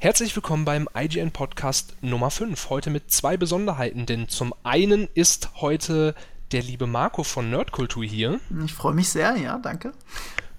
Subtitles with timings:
[0.00, 2.70] Herzlich willkommen beim IGN Podcast Nummer 5.
[2.70, 6.14] Heute mit zwei Besonderheiten, denn zum einen ist heute
[6.52, 8.38] der liebe Marco von Nerdkultur hier.
[8.64, 9.92] Ich freue mich sehr, ja, danke.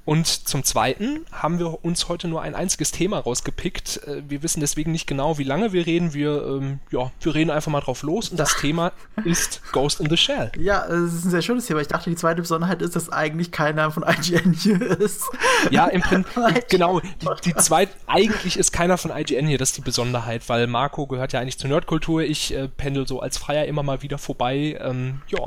[0.09, 4.07] Und zum Zweiten haben wir uns heute nur ein einziges Thema rausgepickt.
[4.07, 6.15] Äh, wir wissen deswegen nicht genau, wie lange wir reden.
[6.15, 8.29] Wir, ähm, ja, wir reden einfach mal drauf los.
[8.29, 8.91] Und das Thema
[9.23, 10.51] ist Ghost in the Shell.
[10.57, 11.81] Ja, es ist ein sehr schönes Thema.
[11.81, 15.29] Ich dachte, die zweite Besonderheit ist, dass eigentlich keiner von IGN hier ist.
[15.69, 16.33] Ja, im Prinzip,
[16.69, 17.01] genau.
[17.01, 19.59] Die, die zweite, eigentlich ist keiner von IGN hier.
[19.59, 22.23] Das ist die Besonderheit, weil Marco gehört ja eigentlich zur Nerdkultur.
[22.23, 24.75] Ich äh, pendel so als Freier immer mal wieder vorbei.
[24.81, 25.45] Ähm, ja.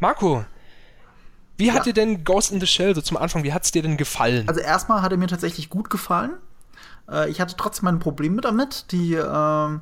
[0.00, 0.44] Marco,
[1.56, 1.92] wie hat ja.
[1.92, 4.48] dir denn Ghost in the Shell so zum Anfang, wie hat es dir denn gefallen?
[4.48, 6.32] Also erstmal hat er mir tatsächlich gut gefallen.
[7.08, 9.78] Äh, ich hatte trotzdem ein Problem damit, die, äh,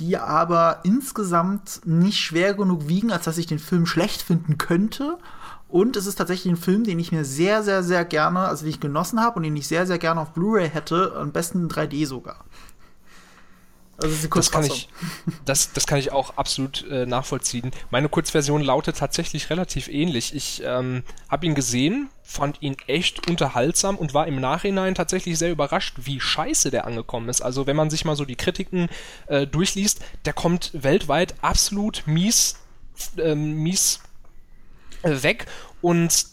[0.00, 5.18] die aber insgesamt nicht schwer genug wiegen, als dass ich den Film schlecht finden könnte.
[5.68, 8.70] Und es ist tatsächlich ein Film, den ich mir sehr, sehr, sehr gerne, also den
[8.70, 11.68] ich genossen habe und den ich sehr, sehr gerne auf Blu-ray hätte, am besten in
[11.68, 12.44] 3D sogar.
[13.98, 14.88] Also das kann ich,
[15.44, 17.70] das, das kann ich auch absolut äh, nachvollziehen.
[17.90, 20.34] Meine Kurzversion lautet tatsächlich relativ ähnlich.
[20.34, 25.52] Ich ähm, habe ihn gesehen, fand ihn echt unterhaltsam und war im Nachhinein tatsächlich sehr
[25.52, 27.42] überrascht, wie scheiße der angekommen ist.
[27.42, 28.88] Also wenn man sich mal so die Kritiken
[29.26, 32.56] äh, durchliest, der kommt weltweit absolut mies,
[33.18, 34.00] äh, mies
[35.02, 35.46] weg
[35.80, 36.26] und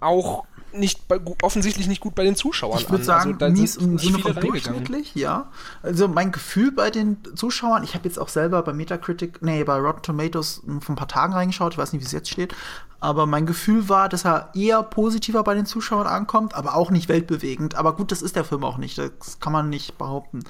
[0.00, 3.98] auch nicht bei, offensichtlich nicht gut bei den Zuschauern ich würde sagen, also, mies im
[3.98, 5.50] Sinne von durchschnittlich, ja.
[5.82, 9.76] Also mein Gefühl bei den Zuschauern, ich habe jetzt auch selber bei Metacritic, nee, bei
[9.78, 12.54] Rotten Tomatoes vor ein paar Tagen reingeschaut, ich weiß nicht, wie es jetzt steht,
[13.02, 17.08] aber mein Gefühl war, dass er eher positiver bei den Zuschauern ankommt, aber auch nicht
[17.08, 17.74] weltbewegend.
[17.74, 20.44] Aber gut, das ist der Film auch nicht, das kann man nicht behaupten.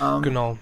[0.00, 0.56] Ähm, genau.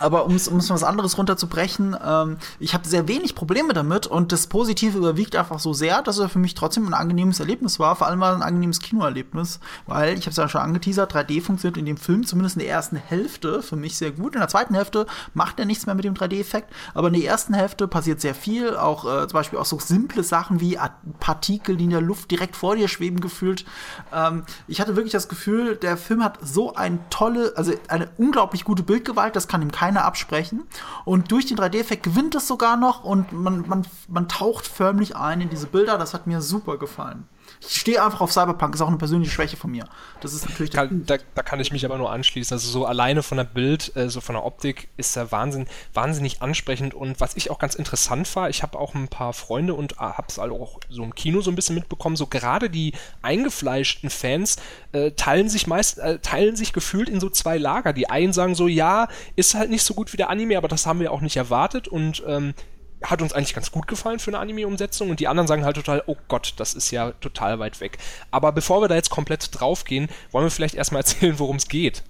[0.00, 4.46] Aber um es was anderes runterzubrechen, ähm, ich habe sehr wenig Probleme damit und das
[4.46, 7.96] Positive überwiegt einfach so sehr, dass er für mich trotzdem ein angenehmes Erlebnis war.
[7.96, 11.42] Vor allem war es ein angenehmes Kinoerlebnis, weil ich habe es ja schon angeteasert, 3D
[11.42, 14.34] funktioniert in dem Film zumindest in der ersten Hälfte für mich sehr gut.
[14.34, 17.54] In der zweiten Hälfte macht er nichts mehr mit dem 3D-Effekt, aber in der ersten
[17.54, 20.78] Hälfte passiert sehr viel, auch äh, zum Beispiel auch so simple Sachen wie
[21.20, 23.64] Partikel, die in der Luft direkt vor dir schweben gefühlt.
[24.12, 28.64] Ähm, ich hatte wirklich das Gefühl, der Film hat so eine tolle, also eine unglaublich
[28.64, 30.64] gute Bildgewalt, das kann ihm keiner keiner absprechen.
[31.04, 35.40] Und durch den 3D-Effekt gewinnt es sogar noch und man, man, man taucht förmlich ein
[35.40, 35.96] in diese Bilder.
[35.96, 37.26] Das hat mir super gefallen.
[37.60, 39.84] Ich stehe einfach auf Cyberpunk, ist auch eine persönliche Schwäche von mir.
[40.20, 42.54] Das ist natürlich kann, da, da, kann ich mich aber nur anschließen.
[42.54, 46.40] Also so alleine von der Bild, äh, so von der Optik ist er Wahnsinn, wahnsinnig
[46.40, 46.94] ansprechend.
[46.94, 49.96] Und was ich auch ganz interessant war, ich habe auch ein paar Freunde und äh,
[49.96, 52.92] habe es auch so im Kino so ein bisschen mitbekommen, so gerade die
[53.22, 54.56] eingefleischten Fans
[54.92, 57.92] äh, teilen sich meist, äh, teilen sich gefühlt in so zwei Lager.
[57.92, 60.86] Die einen sagen so, ja, ist halt nicht so gut wie der Anime, aber das
[60.86, 62.54] haben wir auch nicht erwartet und ähm,
[63.02, 66.02] hat uns eigentlich ganz gut gefallen für eine Anime-Umsetzung und die anderen sagen halt total,
[66.06, 67.98] oh Gott, das ist ja total weit weg.
[68.30, 72.02] Aber bevor wir da jetzt komplett draufgehen, wollen wir vielleicht erstmal erzählen, worum es geht.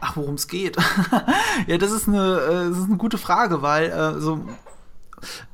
[0.00, 0.76] Ach, worum es geht?
[1.66, 4.44] ja, das ist, eine, äh, das ist eine gute Frage, weil äh, so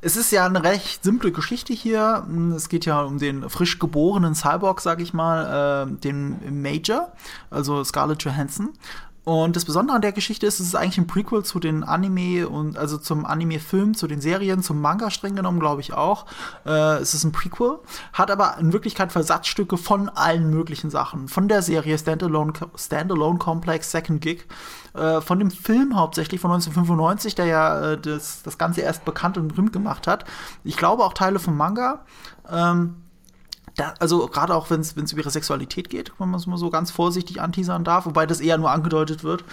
[0.01, 2.25] es ist ja eine recht simple Geschichte hier.
[2.55, 7.11] Es geht ja um den frisch geborenen Cyborg, sag ich mal, äh, den Major,
[7.49, 8.73] also Scarlett Johansson.
[9.27, 12.47] Und das Besondere an der Geschichte ist, es ist eigentlich ein Prequel zu den Anime
[12.47, 16.27] und also zum Anime-Film, zu den Serien, zum Manga streng genommen, glaube ich auch.
[16.65, 17.79] Äh, es ist ein Prequel,
[18.13, 21.27] hat aber in Wirklichkeit Versatzstücke von allen möglichen Sachen.
[21.27, 24.45] Von der Serie Standalone, Standalone Complex, Second Gig,
[24.93, 29.37] äh, von dem Film hauptsächlich von 1995, der ja äh, das, das Ganze erst bekannt
[29.37, 30.23] und berühmt gemacht hat.
[30.63, 32.05] Ich glaube auch Teile vom Manga.
[32.49, 32.95] Ähm,
[33.77, 36.71] da, also gerade auch wenn es über ihre Sexualität geht, wenn man es mal so
[36.71, 39.43] ganz vorsichtig anteasern darf, wobei das eher nur angedeutet wird.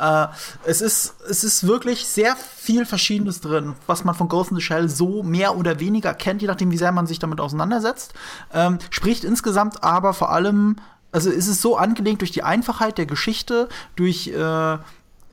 [0.00, 0.26] Äh,
[0.64, 4.62] es, ist, es ist wirklich sehr viel Verschiedenes drin, was man von Ghost in the
[4.62, 8.14] Shell so mehr oder weniger kennt, je nachdem, wie sehr man sich damit auseinandersetzt.
[8.54, 10.76] Ähm, spricht insgesamt aber vor allem,
[11.12, 14.78] also ist es so angelegt durch die Einfachheit der Geschichte, durch äh,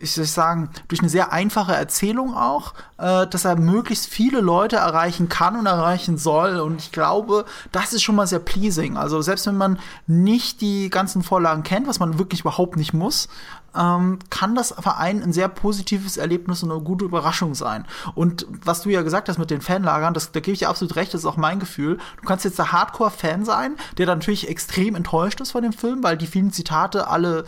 [0.01, 4.77] ich soll sagen, durch eine sehr einfache Erzählung auch, äh, dass er möglichst viele Leute
[4.77, 6.59] erreichen kann und erreichen soll.
[6.59, 8.97] Und ich glaube, das ist schon mal sehr pleasing.
[8.97, 13.27] Also selbst wenn man nicht die ganzen Vorlagen kennt, was man wirklich überhaupt nicht muss,
[13.75, 17.85] ähm, kann das für einen ein sehr positives Erlebnis und eine gute Überraschung sein.
[18.15, 20.95] Und was du ja gesagt hast mit den Fanlagern, das, da gebe ich dir absolut
[20.95, 21.97] recht, das ist auch mein Gefühl.
[22.21, 26.03] Du kannst jetzt der Hardcore-Fan sein, der dann natürlich extrem enttäuscht ist von dem Film,
[26.03, 27.45] weil die vielen Zitate alle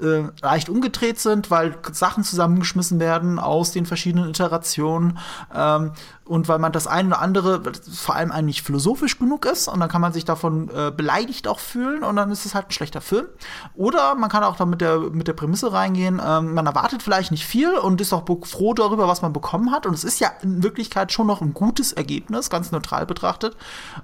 [0.00, 5.18] äh, leicht umgedreht sind, weil Sachen zusammengeschmissen werden aus den verschiedenen Iterationen
[5.54, 5.92] ähm,
[6.24, 7.62] und weil man das eine oder andere
[7.92, 11.60] vor allem eigentlich philosophisch genug ist und dann kann man sich davon äh, beleidigt auch
[11.60, 13.26] fühlen und dann ist es halt ein schlechter Film.
[13.74, 17.30] Oder man kann auch da mit der, mit der Prämisse reingehen, ähm, man erwartet vielleicht
[17.30, 19.86] nicht viel und ist auch froh darüber, was man bekommen hat.
[19.86, 23.56] Und es ist ja in Wirklichkeit schon noch ein gutes Ergebnis, ganz neutral betrachtet.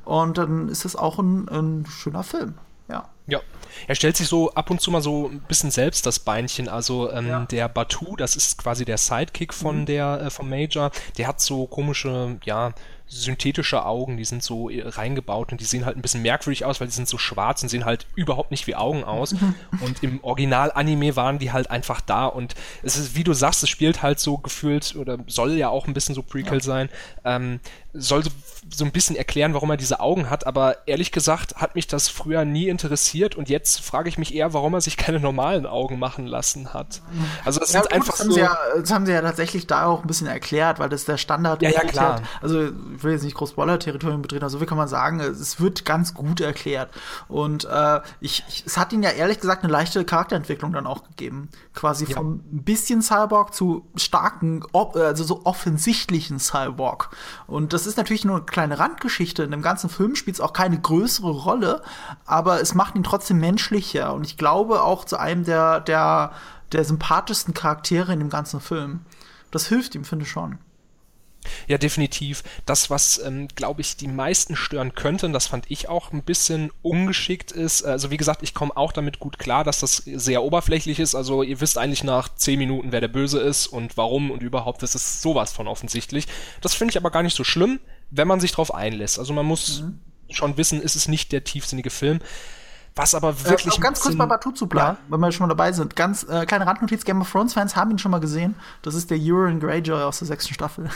[0.05, 2.55] Und dann ist es auch ein, ein schöner Film,
[2.88, 3.08] ja.
[3.29, 3.40] Ja,
[3.87, 6.69] er stellt sich so ab und zu mal so ein bisschen selbst das Beinchen.
[6.69, 7.46] Also ähm, ja.
[7.46, 9.87] der Batu, das ist quasi der Sidekick von mhm.
[9.87, 12.75] der äh, vom Major, der hat so komische, ja,
[13.06, 16.81] synthetische Augen, die sind so äh, reingebaut und die sehen halt ein bisschen merkwürdig aus,
[16.81, 19.35] weil die sind so schwarz und sehen halt überhaupt nicht wie Augen aus.
[19.81, 23.69] Und im Original-Anime waren die halt einfach da und es ist, wie du sagst, es
[23.69, 26.64] spielt halt so gefühlt oder soll ja auch ein bisschen so Prequel ja.
[26.64, 26.88] sein.
[27.25, 27.61] Ähm,
[27.94, 28.31] soll so,
[28.75, 32.09] so ein bisschen erklären, warum er diese Augen hat, aber ehrlich gesagt hat mich das
[32.09, 35.99] früher nie interessiert und jetzt frage ich mich eher, warum er sich keine normalen Augen
[35.99, 37.03] machen lassen hat.
[37.44, 39.67] Also das ja, sind gut, einfach das haben, so ja, das haben sie ja tatsächlich
[39.67, 42.15] da auch ein bisschen erklärt, weil das der Standard Ja, ja, klar.
[42.17, 42.23] Hat.
[42.41, 45.85] Also ich will jetzt nicht groß Spoiler-Territorium betreten, also wie kann man sagen, es wird
[45.85, 46.91] ganz gut erklärt
[47.29, 51.05] und äh, ich, ich, es hat ihnen ja ehrlich gesagt eine leichte Charakterentwicklung dann auch
[51.05, 51.50] gegeben.
[51.75, 52.17] Quasi ja.
[52.17, 57.11] vom bisschen Cyborg zu starken, also so offensichtlichen Cyborg
[57.47, 59.43] und das das ist natürlich nur eine kleine Randgeschichte.
[59.43, 61.82] In dem ganzen Film spielt es auch keine größere Rolle,
[62.25, 64.14] aber es macht ihn trotzdem menschlicher.
[64.14, 66.31] Und ich glaube auch zu einem der, der,
[66.70, 69.00] der sympathischsten Charaktere in dem ganzen Film.
[69.50, 70.58] Das hilft ihm, finde ich schon.
[71.67, 72.43] Ja, definitiv.
[72.67, 76.23] Das, was, ähm, glaube ich, die meisten stören könnte, und das fand ich auch ein
[76.23, 80.43] bisschen ungeschickt ist, also wie gesagt, ich komme auch damit gut klar, dass das sehr
[80.43, 81.15] oberflächlich ist.
[81.15, 84.83] Also ihr wisst eigentlich nach zehn Minuten, wer der Böse ist und warum und überhaupt,
[84.83, 86.27] das ist sowas von offensichtlich.
[86.61, 87.81] Das finde ich aber gar nicht so schlimm,
[88.11, 89.19] wenn man sich drauf einlässt.
[89.19, 89.99] Also man muss mhm.
[90.31, 92.21] schon wissen, ist es nicht der tiefsinnige Film.
[92.95, 93.79] Was aber äh, wirklich.
[93.79, 95.05] Äh, ganz kurz bei Batu zu bleiben, ja?
[95.09, 95.97] wenn wir schon mal dabei sind.
[95.97, 98.55] Ganz äh, kleine Randnotiz: Game of Thrones-Fans haben ihn schon mal gesehen.
[98.83, 100.91] Das ist der Euron Greyjoy aus der sechsten Staffel.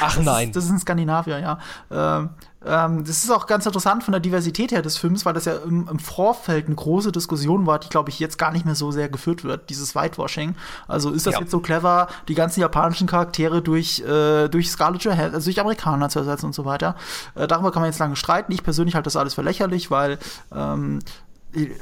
[0.00, 0.48] Ach das nein.
[0.48, 1.58] Ist, das ist in Skandinavien, ja.
[1.90, 2.30] Ähm,
[2.64, 5.54] ähm, das ist auch ganz interessant von der Diversität her des Films, weil das ja
[5.56, 8.90] im, im Vorfeld eine große Diskussion war, die, glaube ich, jetzt gar nicht mehr so
[8.90, 10.54] sehr geführt wird, dieses Whitewashing.
[10.86, 11.40] Also ist das ja.
[11.40, 16.10] jetzt so clever, die ganzen japanischen Charaktere durch, äh, durch Scarlett Johansson, also durch Amerikaner
[16.10, 16.96] zu ersetzen und so weiter.
[17.34, 18.52] Äh, darüber kann man jetzt lange streiten.
[18.52, 20.18] Ich persönlich halte das alles für lächerlich, weil
[20.54, 21.00] ähm,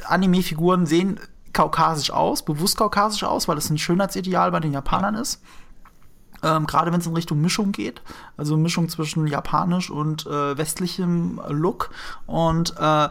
[0.07, 1.19] Anime-Figuren sehen
[1.53, 5.43] kaukasisch aus, bewusst kaukasisch aus, weil das ein Schönheitsideal bei den Japanern ist.
[6.43, 8.03] Ähm, Gerade wenn es in Richtung Mischung geht,
[8.37, 11.91] also Mischung zwischen japanisch und äh, westlichem Look.
[12.27, 13.09] Und äh,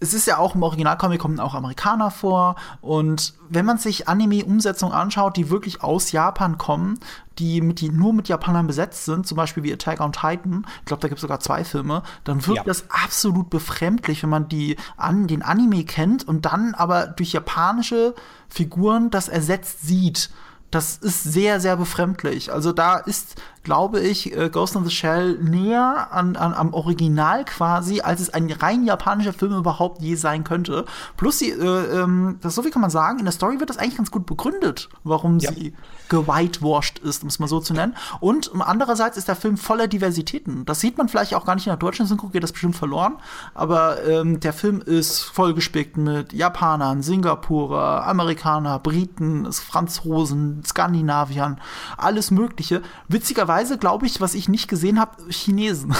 [0.00, 2.56] es ist ja auch im Originalcomic kommen auch Amerikaner vor.
[2.80, 7.00] Und wenn man sich Anime-Umsetzungen anschaut, die wirklich aus Japan kommen,
[7.38, 10.84] die, mit, die nur mit Japanern besetzt sind, zum Beispiel wie Attack on Titan, ich
[10.86, 12.64] glaube, da gibt es sogar zwei Filme, dann wirkt ja.
[12.64, 18.14] das absolut befremdlich, wenn man die, an, den Anime kennt und dann aber durch japanische
[18.48, 20.30] Figuren das ersetzt sieht
[20.70, 22.52] das ist sehr, sehr befremdlich.
[22.52, 23.36] Also da ist
[23.68, 28.30] glaube ich, äh, Ghost in the Shell näher an, an, am Original quasi, als es
[28.30, 30.86] ein rein japanischer Film überhaupt je sein könnte.
[31.18, 33.76] Plus, die, äh, ähm, das so viel kann man sagen, in der Story wird das
[33.76, 35.52] eigentlich ganz gut begründet, warum ja.
[35.52, 35.74] sie
[36.08, 37.94] gewhitewashed ist, um es mal so zu nennen.
[38.20, 40.64] Und andererseits ist der Film voller Diversitäten.
[40.64, 43.18] Das sieht man vielleicht auch gar nicht in der deutschen Synchro, geht das bestimmt verloren.
[43.52, 51.60] Aber ähm, der Film ist vollgespickt mit Japanern, Singapurer, Amerikaner, Briten, Franzosen, Skandinaviern,
[51.96, 52.82] alles Mögliche.
[53.08, 55.94] Witzigerweise glaube ich, was ich nicht gesehen habe, Chinesen.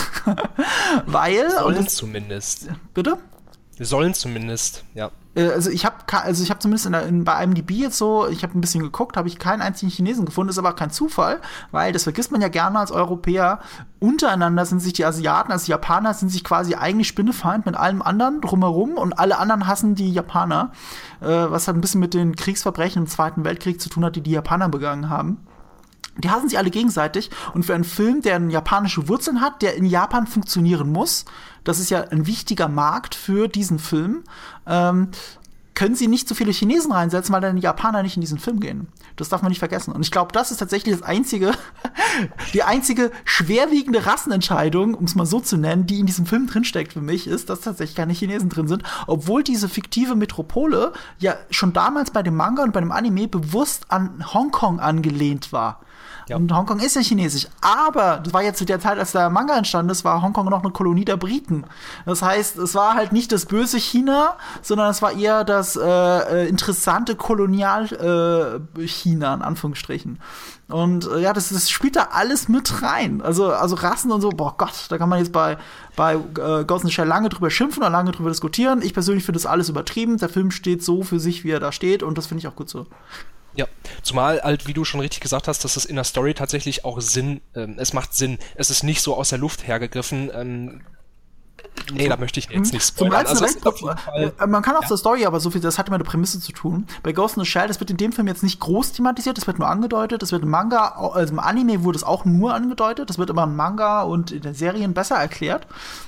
[1.06, 1.50] Weil.
[1.50, 2.68] Sollen zumindest.
[2.94, 3.18] Bitte?
[3.80, 5.10] Sollen zumindest, ja.
[5.34, 8.26] Äh, also ich habe also ich habe zumindest in der, in, bei IMDb jetzt so,
[8.28, 11.40] ich habe ein bisschen geguckt, habe ich keinen einzigen Chinesen gefunden, ist aber kein Zufall,
[11.70, 13.60] weil das vergisst man ja gerne als Europäer.
[14.00, 18.02] Untereinander sind sich die Asiaten, also die Japaner sind sich quasi eigentlich Spinnefeind mit allem
[18.02, 20.72] anderen drumherum und alle anderen hassen die Japaner,
[21.20, 24.22] äh, was halt ein bisschen mit den Kriegsverbrechen im Zweiten Weltkrieg zu tun hat, die
[24.22, 25.47] die Japaner begangen haben.
[26.18, 27.30] Die hassen sich alle gegenseitig.
[27.54, 31.24] Und für einen Film, der japanische Wurzeln hat, der in Japan funktionieren muss,
[31.64, 34.24] das ist ja ein wichtiger Markt für diesen Film,
[34.66, 35.10] ähm,
[35.78, 38.58] können sie nicht so viele Chinesen reinsetzen, weil dann die Japaner nicht in diesen Film
[38.58, 38.88] gehen.
[39.14, 39.92] Das darf man nicht vergessen.
[39.92, 41.52] Und ich glaube, das ist tatsächlich das einzige,
[42.52, 46.94] die einzige schwerwiegende Rassenentscheidung, um es mal so zu nennen, die in diesem Film drinsteckt
[46.94, 51.72] für mich, ist, dass tatsächlich keine Chinesen drin sind, obwohl diese fiktive Metropole ja schon
[51.72, 55.78] damals bei dem Manga und bei dem Anime bewusst an Hongkong angelehnt war.
[56.28, 56.36] Ja.
[56.36, 57.48] Und Hongkong ist ja chinesisch.
[57.60, 60.62] Aber das war ja zu der Zeit, als der Manga entstanden ist, war Hongkong noch
[60.62, 61.64] eine Kolonie der Briten.
[62.04, 66.44] Das heißt, es war halt nicht das böse China, sondern es war eher das äh,
[66.44, 70.18] äh interessante Kolonial-China, äh, in Anführungsstrichen.
[70.68, 73.22] Und äh, ja, das, das spielt da alles mit rein.
[73.22, 75.56] Also, also Rassen und so, boah Gott, da kann man jetzt bei,
[75.96, 78.82] bei äh, Ghost in the Shell lange drüber schimpfen oder lange drüber diskutieren.
[78.82, 80.18] Ich persönlich finde das alles übertrieben.
[80.18, 82.56] Der Film steht so für sich, wie er da steht, und das finde ich auch
[82.56, 82.86] gut so.
[83.54, 83.66] Ja,
[84.02, 87.00] zumal halt, wie du schon richtig gesagt hast, dass es in der Story tatsächlich auch
[87.00, 88.38] Sinn, ähm, es macht Sinn.
[88.54, 90.30] Es ist nicht so aus der Luft hergegriffen.
[90.32, 90.82] Ähm,
[91.92, 93.26] nee, da möchte ich jetzt nicht spoilern.
[93.26, 94.88] Also, äh, man kann auch ja.
[94.88, 96.86] zur Story, aber so viel, das hat immer eine Prämisse zu tun.
[97.02, 99.46] Bei Ghost in the Shell, das wird in dem Film jetzt nicht groß thematisiert, das
[99.46, 100.22] wird nur angedeutet.
[100.22, 103.10] Das wird im Manga, also im Anime wurde es auch nur angedeutet.
[103.10, 105.66] Das wird immer im Manga und in den Serien besser erklärt.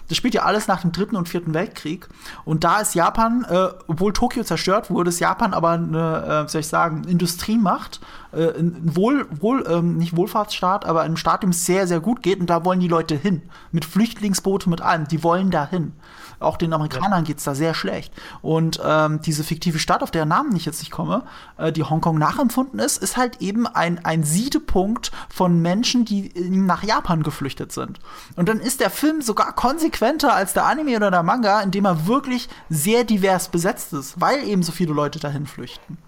[0.09, 2.09] Das spielt ja alles nach dem Dritten und Vierten Weltkrieg.
[2.45, 6.63] Und da ist Japan, äh, obwohl Tokio zerstört wurde, ist Japan aber eine, äh, soll
[6.63, 8.01] ich sagen, Industriemacht
[8.33, 12.23] äh, ein Wohl, Wohl ähm, nicht Wohlfahrtsstaat, aber ein Staat, dem es sehr, sehr gut
[12.23, 13.43] geht und da wollen die Leute hin.
[13.73, 15.09] Mit Flüchtlingsbooten, mit allem.
[15.09, 15.93] Die wollen da hin.
[16.41, 17.35] Auch den Amerikanern ja.
[17.37, 18.15] es da sehr schlecht.
[18.41, 21.25] Und ähm, diese fiktive Stadt, auf deren Namen ich jetzt nicht komme,
[21.59, 26.83] äh, die Hongkong nachempfunden ist, ist halt eben ein, ein Siedepunkt von Menschen, die nach
[26.83, 27.99] Japan geflüchtet sind.
[28.37, 32.07] Und dann ist der Film sogar konsequenter als der Anime oder der Manga, indem er
[32.07, 35.99] wirklich sehr divers besetzt ist, weil eben so viele Leute dahin flüchten.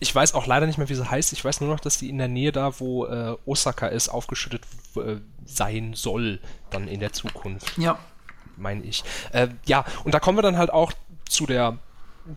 [0.00, 1.32] Ich weiß auch leider nicht mehr, wie sie heißt.
[1.32, 4.62] Ich weiß nur noch, dass die in der Nähe da, wo äh, Osaka ist, aufgeschüttet
[4.96, 6.40] äh, sein soll,
[6.70, 7.76] dann in der Zukunft.
[7.78, 7.98] Ja.
[8.56, 9.04] Meine ich.
[9.32, 10.92] Äh, ja, und da kommen wir dann halt auch
[11.28, 11.78] zu der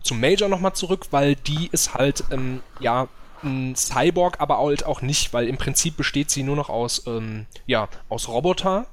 [0.02, 3.08] zum Major nochmal zurück, weil die ist halt, ähm, ja,
[3.42, 7.46] ein Cyborg, aber halt auch nicht, weil im Prinzip besteht sie nur noch aus, ähm,
[7.66, 8.86] ja, aus Roboter,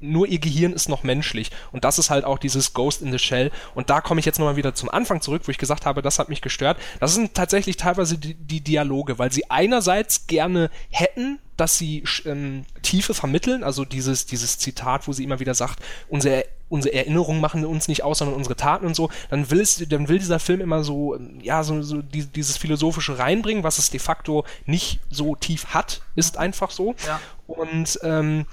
[0.00, 1.50] nur ihr Gehirn ist noch menschlich.
[1.72, 3.50] Und das ist halt auch dieses Ghost in the Shell.
[3.74, 6.18] Und da komme ich jetzt nochmal wieder zum Anfang zurück, wo ich gesagt habe, das
[6.18, 6.78] hat mich gestört.
[7.00, 12.64] Das sind tatsächlich teilweise die, die Dialoge, weil sie einerseits gerne hätten, dass sie ähm,
[12.82, 17.64] Tiefe vermitteln, also dieses, dieses Zitat, wo sie immer wieder sagt, unsere, unsere Erinnerungen machen
[17.64, 20.60] uns nicht aus, sondern unsere Taten und so, dann will es, dann will dieser Film
[20.60, 25.36] immer so, ja, so, so die, dieses Philosophische reinbringen, was es de facto nicht so
[25.36, 26.96] tief hat, ist einfach so.
[27.06, 27.20] Ja.
[27.46, 28.46] Und ähm,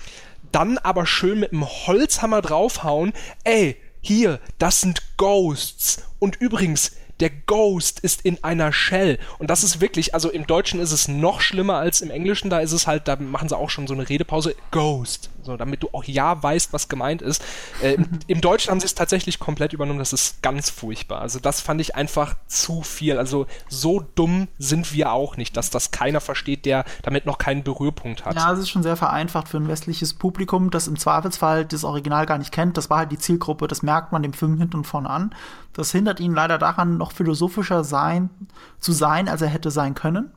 [0.51, 6.03] dann aber schön mit dem Holzhammer draufhauen, ey, hier, das sind Ghosts.
[6.19, 9.19] Und übrigens, der Ghost ist in einer Shell.
[9.37, 12.49] Und das ist wirklich, also im Deutschen ist es noch schlimmer als im Englischen.
[12.49, 14.55] Da ist es halt, da machen sie auch schon so eine Redepause.
[14.71, 15.29] Ghost.
[15.43, 17.43] So, damit du auch ja weißt, was gemeint ist.
[17.81, 19.99] Äh, im, Im Deutschen haben sie es tatsächlich komplett übernommen.
[19.99, 21.21] Das ist ganz furchtbar.
[21.21, 23.17] Also das fand ich einfach zu viel.
[23.17, 27.63] Also so dumm sind wir auch nicht, dass das keiner versteht, der damit noch keinen
[27.63, 28.35] Berührpunkt hat.
[28.35, 32.25] Ja, es ist schon sehr vereinfacht für ein westliches Publikum, das im Zweifelsfall das Original
[32.25, 32.77] gar nicht kennt.
[32.77, 33.67] Das war halt die Zielgruppe.
[33.67, 35.35] Das merkt man dem Film hinten und vorne an.
[35.73, 38.29] Das hindert ihn leider daran, noch philosophischer sein,
[38.79, 40.31] zu sein, als er hätte sein können.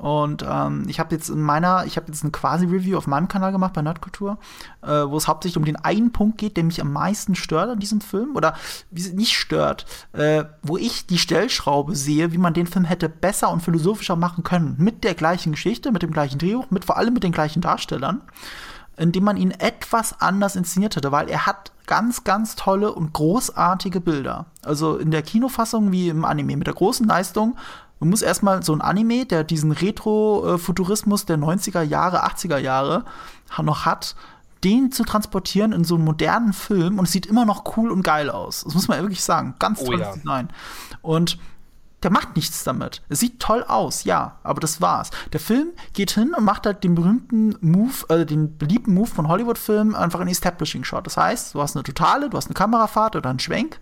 [0.00, 3.52] Und ähm, ich habe jetzt in meiner, ich habe jetzt eine Quasi-Review auf meinem Kanal
[3.52, 4.38] gemacht bei Nerdkultur,
[4.82, 7.80] äh, wo es hauptsächlich um den einen Punkt geht, der mich am meisten stört an
[7.80, 8.54] diesem Film oder
[8.90, 9.84] nicht stört,
[10.14, 14.42] äh, wo ich die Stellschraube sehe, wie man den Film hätte besser und philosophischer machen
[14.42, 17.60] können, mit der gleichen Geschichte, mit dem gleichen Drehbuch, mit vor allem mit den gleichen
[17.60, 18.22] Darstellern,
[18.96, 24.00] indem man ihn etwas anders inszeniert hätte, weil er hat ganz, ganz tolle und großartige
[24.00, 24.46] Bilder.
[24.62, 27.58] Also in der Kinofassung wie im Anime mit der großen Leistung
[28.00, 33.04] man muss erstmal so ein Anime, der diesen Retro-Futurismus der 90er Jahre, 80er Jahre
[33.62, 34.16] noch hat,
[34.64, 38.02] den zu transportieren in so einen modernen Film und es sieht immer noch cool und
[38.02, 38.64] geil aus.
[38.64, 39.54] Das muss man wirklich sagen.
[39.58, 40.12] Ganz tolles oh, ja.
[40.14, 40.48] Design.
[41.02, 41.38] Und
[42.02, 43.02] der macht nichts damit.
[43.10, 45.10] Es sieht toll aus, ja, aber das war's.
[45.34, 49.28] Der Film geht hin und macht halt den berühmten Move, äh, den beliebten Move von
[49.28, 51.06] Hollywood-Filmen einfach einen Establishing-Shot.
[51.06, 53.80] Das heißt, du hast eine totale, du hast eine Kamerafahrt oder einen Schwenk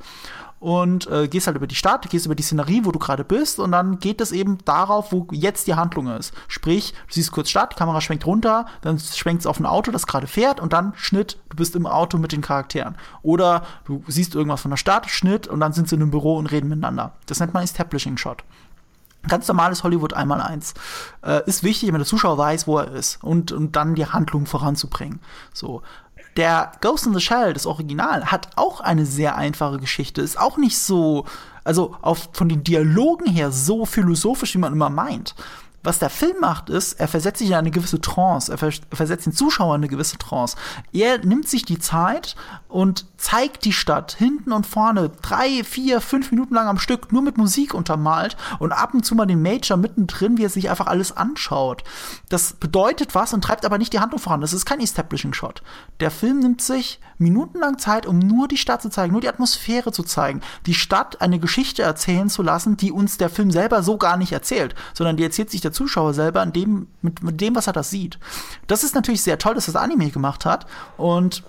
[0.60, 3.58] und äh, gehst halt über die Stadt, gehst über die Szenerie, wo du gerade bist
[3.58, 6.32] und dann geht es eben darauf, wo jetzt die Handlung ist.
[6.48, 10.06] Sprich, du siehst kurz Stadt, Kamera schwenkt runter, dann schwenkt es auf ein Auto, das
[10.06, 12.96] gerade fährt und dann Schnitt, du bist im Auto mit den Charakteren.
[13.22, 16.36] Oder du siehst irgendwas von der Stadt, Schnitt und dann sind sie in einem Büro
[16.36, 17.12] und reden miteinander.
[17.26, 18.42] Das nennt man Establishing Shot.
[19.26, 20.74] Ganz normales Hollywood einmal eins.
[21.22, 24.46] Äh, ist wichtig, wenn der Zuschauer weiß, wo er ist und, und dann die Handlung
[24.46, 25.20] voranzubringen.
[25.52, 25.82] So.
[26.36, 30.22] Der Ghost in the Shell, das Original, hat auch eine sehr einfache Geschichte.
[30.22, 31.24] Ist auch nicht so,
[31.64, 35.34] also auf, von den Dialogen her so philosophisch, wie man immer meint.
[35.88, 38.58] Was der Film macht, ist, er versetzt sich in eine gewisse Trance, er
[38.94, 40.54] versetzt den Zuschauer in eine gewisse Trance.
[40.92, 42.36] Er nimmt sich die Zeit
[42.68, 47.22] und zeigt die Stadt hinten und vorne drei, vier, fünf Minuten lang am Stück nur
[47.22, 50.88] mit Musik untermalt und ab und zu mal den Major mittendrin, wie er sich einfach
[50.88, 51.84] alles anschaut.
[52.28, 54.42] Das bedeutet was und treibt aber nicht die Handlung voran.
[54.42, 55.62] Das ist kein Establishing Shot.
[56.00, 59.90] Der Film nimmt sich minutenlang Zeit, um nur die Stadt zu zeigen, nur die Atmosphäre
[59.90, 63.96] zu zeigen, die Stadt eine Geschichte erzählen zu lassen, die uns der Film selber so
[63.96, 67.54] gar nicht erzählt, sondern die erzählt sich der Zuschauer selber an dem, mit, mit dem,
[67.54, 68.18] was er das sieht.
[68.66, 70.66] Das ist natürlich sehr toll, dass das Anime gemacht hat
[70.96, 71.44] und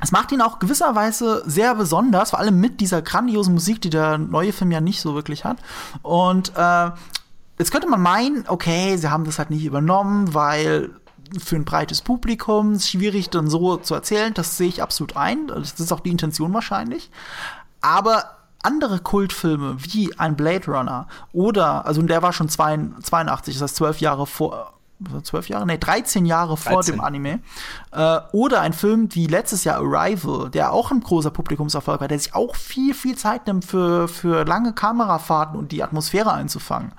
[0.00, 4.18] es macht ihn auch gewisserweise sehr besonders, vor allem mit dieser grandiosen Musik, die der
[4.18, 5.58] neue Film ja nicht so wirklich hat.
[6.02, 6.90] Und äh,
[7.58, 10.90] jetzt könnte man meinen, okay, sie haben das halt nicht übernommen, weil
[11.36, 14.32] für ein breites Publikum schwierig dann so zu erzählen.
[14.34, 15.48] Das sehe ich absolut ein.
[15.48, 17.10] Das ist auch die Intention wahrscheinlich.
[17.80, 23.76] Aber andere Kultfilme wie ein Blade Runner oder, also der war schon 82, das heißt
[23.76, 24.74] zwölf Jahre vor,
[25.22, 26.72] zwölf Jahre, nee, 13 Jahre 13.
[26.72, 27.40] vor dem Anime.
[27.92, 32.18] Äh, oder ein Film wie letztes Jahr Arrival, der auch ein großer Publikumserfolg war, der
[32.18, 36.92] sich auch viel, viel Zeit nimmt für, für lange Kamerafahrten und die Atmosphäre einzufangen.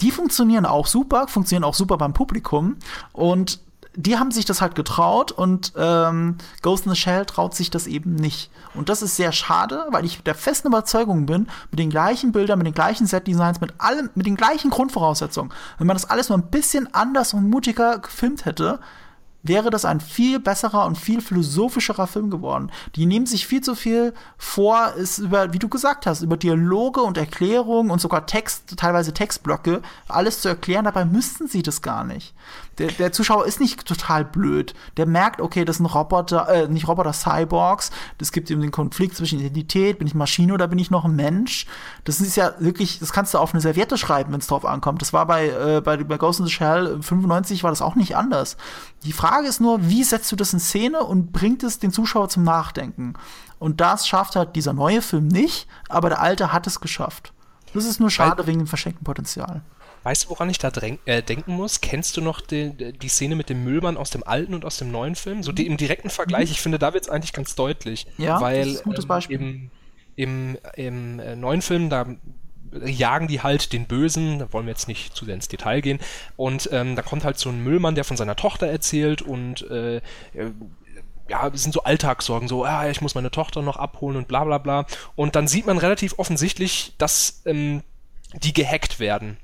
[0.00, 2.76] Die funktionieren auch super, funktionieren auch super beim Publikum
[3.12, 3.60] und
[3.94, 7.86] die haben sich das halt getraut und ähm, Ghost in the Shell traut sich das
[7.86, 8.50] eben nicht.
[8.74, 12.58] Und das ist sehr schade, weil ich der festen Überzeugung bin, mit den gleichen Bildern,
[12.58, 16.38] mit den gleichen Set-Designs, mit allem, mit den gleichen Grundvoraussetzungen, wenn man das alles nur
[16.38, 18.80] ein bisschen anders und mutiger gefilmt hätte,
[19.42, 22.70] wäre das ein viel besserer und viel philosophischerer Film geworden.
[22.94, 27.02] Die nehmen sich viel zu viel vor, ist über, wie du gesagt hast, über Dialoge
[27.02, 30.84] und Erklärungen und sogar Text, teilweise Textblöcke, alles zu erklären.
[30.84, 32.34] Dabei müssten sie das gar nicht.
[32.78, 34.74] Der, der Zuschauer ist nicht total blöd.
[34.96, 37.90] Der merkt, okay, das sind Roboter, äh, nicht Roboter, Cyborgs.
[38.18, 41.14] Das gibt eben den Konflikt zwischen Identität, bin ich Maschine oder bin ich noch ein
[41.14, 41.66] Mensch?
[42.04, 45.02] Das ist ja wirklich, das kannst du auf eine Serviette schreiben, wenn es drauf ankommt.
[45.02, 48.16] Das war bei, äh, bei, bei Ghost in the Shell 95 war das auch nicht
[48.16, 48.56] anders.
[49.04, 52.28] Die Frage ist nur, wie setzt du das in Szene und bringt es den Zuschauer
[52.28, 53.14] zum Nachdenken?
[53.58, 57.32] Und das schafft halt dieser neue Film nicht, aber der alte hat es geschafft.
[57.74, 59.62] Das ist nur schade Weil wegen dem verschenkten Potenzial.
[60.02, 60.68] Weißt du, woran ich da
[61.04, 61.80] äh, denken muss?
[61.80, 64.90] Kennst du noch die, die, Szene mit dem Müllmann aus dem alten und aus dem
[64.90, 65.44] neuen Film?
[65.44, 66.52] So die, im direkten Vergleich, mhm.
[66.52, 68.06] ich finde, da wird es eigentlich ganz deutlich.
[68.18, 69.40] Ja, weil, das ist ein gutes Beispiel.
[69.40, 69.70] Ähm,
[70.16, 72.06] im, im, im äh, neuen Film, da
[72.84, 75.98] jagen die halt den Bösen, da wollen wir jetzt nicht zu sehr ins Detail gehen,
[76.36, 80.00] und ähm, da kommt halt so ein Müllmann, der von seiner Tochter erzählt und äh,
[81.28, 84.44] ja, es sind so Alltagssorgen, so, ah, ich muss meine Tochter noch abholen und bla
[84.44, 84.86] bla bla.
[85.14, 87.82] Und dann sieht man relativ offensichtlich, dass ähm,
[88.34, 89.38] die gehackt werden.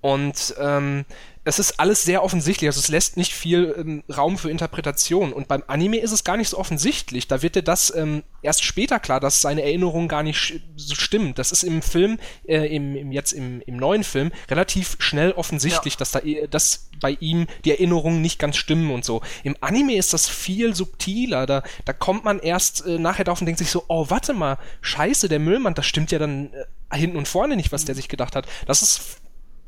[0.00, 1.04] Und ähm,
[1.42, 5.32] es ist alles sehr offensichtlich, also es lässt nicht viel ähm, Raum für Interpretation.
[5.32, 7.28] Und beim Anime ist es gar nicht so offensichtlich.
[7.28, 11.34] Da wird dir das ähm, erst später klar, dass seine Erinnerungen gar nicht so stimmen.
[11.34, 15.94] Das ist im Film, äh, im, im, jetzt im, im neuen Film, relativ schnell offensichtlich,
[15.94, 15.98] ja.
[15.98, 19.22] dass, da, äh, dass bei ihm die Erinnerungen nicht ganz stimmen und so.
[19.42, 21.46] Im Anime ist das viel subtiler.
[21.46, 24.58] Da, da kommt man erst äh, nachher drauf und denkt sich so, oh, warte mal,
[24.82, 28.08] scheiße, der Müllmann, das stimmt ja dann äh, hinten und vorne nicht, was der sich
[28.08, 28.46] gedacht hat.
[28.66, 29.20] Das ist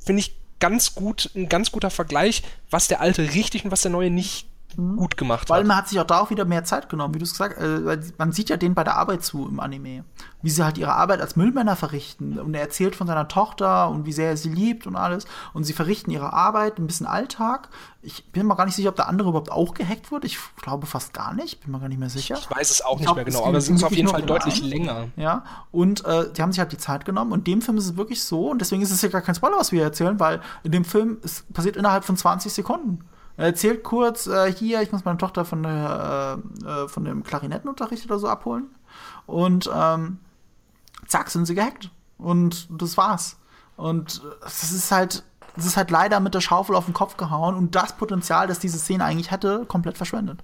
[0.04, 3.90] finde ich, ganz gut, ein ganz guter Vergleich, was der alte richtig und was der
[3.90, 4.96] neue nicht mhm.
[4.96, 5.62] gut gemacht Weil hat.
[5.62, 7.56] Weil man hat sich auch da auch wieder mehr Zeit genommen, wie du es gesagt
[7.56, 7.62] hast.
[7.62, 10.04] Äh, man sieht ja denen bei der Arbeit zu im Anime.
[10.42, 12.38] Wie sie halt ihre Arbeit als Müllmänner verrichten.
[12.38, 15.24] Und er erzählt von seiner Tochter und wie sehr er sie liebt und alles.
[15.52, 17.68] Und sie verrichten ihre Arbeit, ein bisschen Alltag.
[18.02, 20.26] Ich bin mir gar nicht sicher, ob der andere überhaupt auch gehackt wurde.
[20.26, 21.60] Ich glaube fast gar nicht.
[21.62, 22.36] Bin mir gar nicht mehr sicher.
[22.36, 24.62] Ich weiß es auch nicht glaub, mehr genau, aber es ist auf jeden Fall deutlich
[24.62, 24.68] ein.
[24.68, 25.08] länger.
[25.16, 27.32] Ja, und äh, die haben sich halt die Zeit genommen.
[27.32, 28.50] Und dem Film ist es wirklich so.
[28.50, 31.18] Und deswegen ist es ja gar kein Spoiler, was wir erzählen, weil in dem Film
[31.22, 33.04] es passiert innerhalb von 20 Sekunden.
[33.36, 37.24] Er erzählt kurz, äh, hier, ich muss meine Tochter von, der, äh, äh, von dem
[37.24, 38.74] Klarinettenunterricht oder so abholen.
[39.26, 40.18] Und ähm,
[41.06, 41.90] zack, sind sie gehackt.
[42.18, 43.38] Und das war's.
[43.76, 45.24] Und es ist halt,
[45.56, 48.58] es ist halt leider mit der Schaufel auf den Kopf gehauen und das Potenzial, das
[48.58, 50.42] diese Szene eigentlich hätte, komplett verschwendet.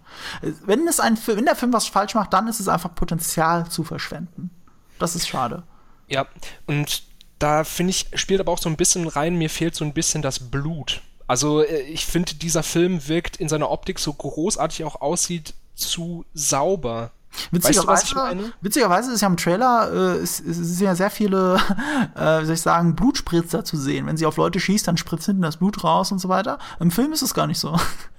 [0.65, 3.85] Wenn, es ein, wenn der Film was falsch macht, dann ist es einfach Potenzial zu
[3.85, 4.51] verschwenden.
[4.99, 5.63] Das ist schade.
[6.09, 6.27] Ja,
[6.67, 7.05] und
[7.39, 10.23] da finde ich, spielt aber auch so ein bisschen rein, mir fehlt so ein bisschen
[10.23, 11.03] das Blut.
[11.29, 16.25] Also äh, ich finde, dieser Film wirkt in seiner Optik so großartig auch aussieht, zu
[16.35, 17.13] sauber.
[17.53, 21.57] Witzigerweise, weißt du, witzigerweise ist ja im Trailer äh, es, es sind ja sehr viele,
[22.17, 24.07] äh, wie soll ich sagen, Blutspritzer zu sehen.
[24.07, 26.59] Wenn sie auf Leute schießt, dann spritzt hinten das Blut raus und so weiter.
[26.81, 27.79] Im Film ist es gar nicht so.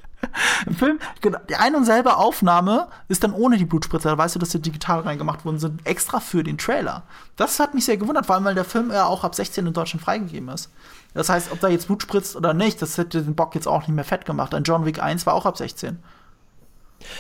[0.66, 4.10] Im Film, genau, die eine und selbe Aufnahme ist dann ohne die Blutspritzer.
[4.10, 7.04] Da weißt du, dass die digital reingemacht worden sind, extra für den Trailer.
[7.36, 9.74] Das hat mich sehr gewundert, vor allem, weil der Film ja auch ab 16 in
[9.74, 10.72] Deutschland freigegeben ist.
[11.14, 13.82] Das heißt, ob da jetzt Blut spritzt oder nicht, das hätte den Bock jetzt auch
[13.82, 14.54] nicht mehr fett gemacht.
[14.54, 16.00] Ein John Wick 1 war auch ab 16.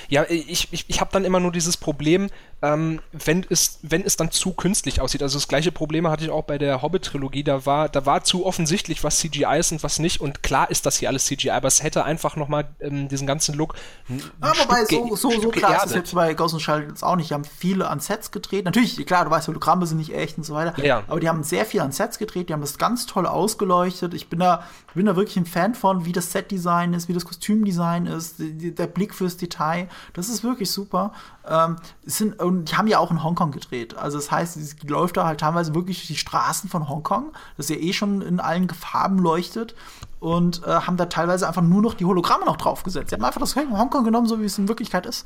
[0.09, 2.29] Ja, ich, ich, ich habe dann immer nur dieses Problem,
[2.61, 5.23] ähm, wenn, es, wenn es dann zu künstlich aussieht.
[5.23, 7.43] Also das gleiche Problem hatte ich auch bei der Hobbit-Trilogie.
[7.43, 10.19] Da war, da war zu offensichtlich, was CGI ist und was nicht.
[10.19, 13.55] Und klar ist das hier alles CGI, aber es hätte einfach nochmal ähm, diesen ganzen
[13.55, 13.75] Look.
[14.09, 17.15] Ja, wobei, so, so, so klar ist es jetzt bei Ghost in Shell jetzt auch
[17.15, 17.29] nicht.
[17.29, 18.65] Die haben viele an Sets gedreht.
[18.65, 20.83] Natürlich, klar, du weißt, Hologramme sind nicht echt und so weiter.
[20.83, 21.03] Ja.
[21.07, 22.49] Aber die haben sehr viel an Sets gedreht.
[22.49, 24.13] Die haben das ganz toll ausgeleuchtet.
[24.13, 24.63] Ich bin da,
[24.93, 28.87] bin da wirklich ein Fan von, wie das Set-Design ist, wie das Kostümdesign ist, der
[28.87, 29.68] Blick fürs Detail.
[30.13, 31.13] Das ist wirklich super.
[31.47, 33.97] Ähm, sind, und die haben ja auch in Hongkong gedreht.
[33.97, 37.75] Also das heißt, es läuft da halt teilweise wirklich die Straßen von Hongkong, das ja
[37.75, 39.75] eh schon in allen Farben leuchtet.
[40.19, 43.09] Und äh, haben da teilweise einfach nur noch die Hologramme noch draufgesetzt.
[43.09, 45.25] Sie haben einfach das Hongkong genommen, so wie es in Wirklichkeit ist.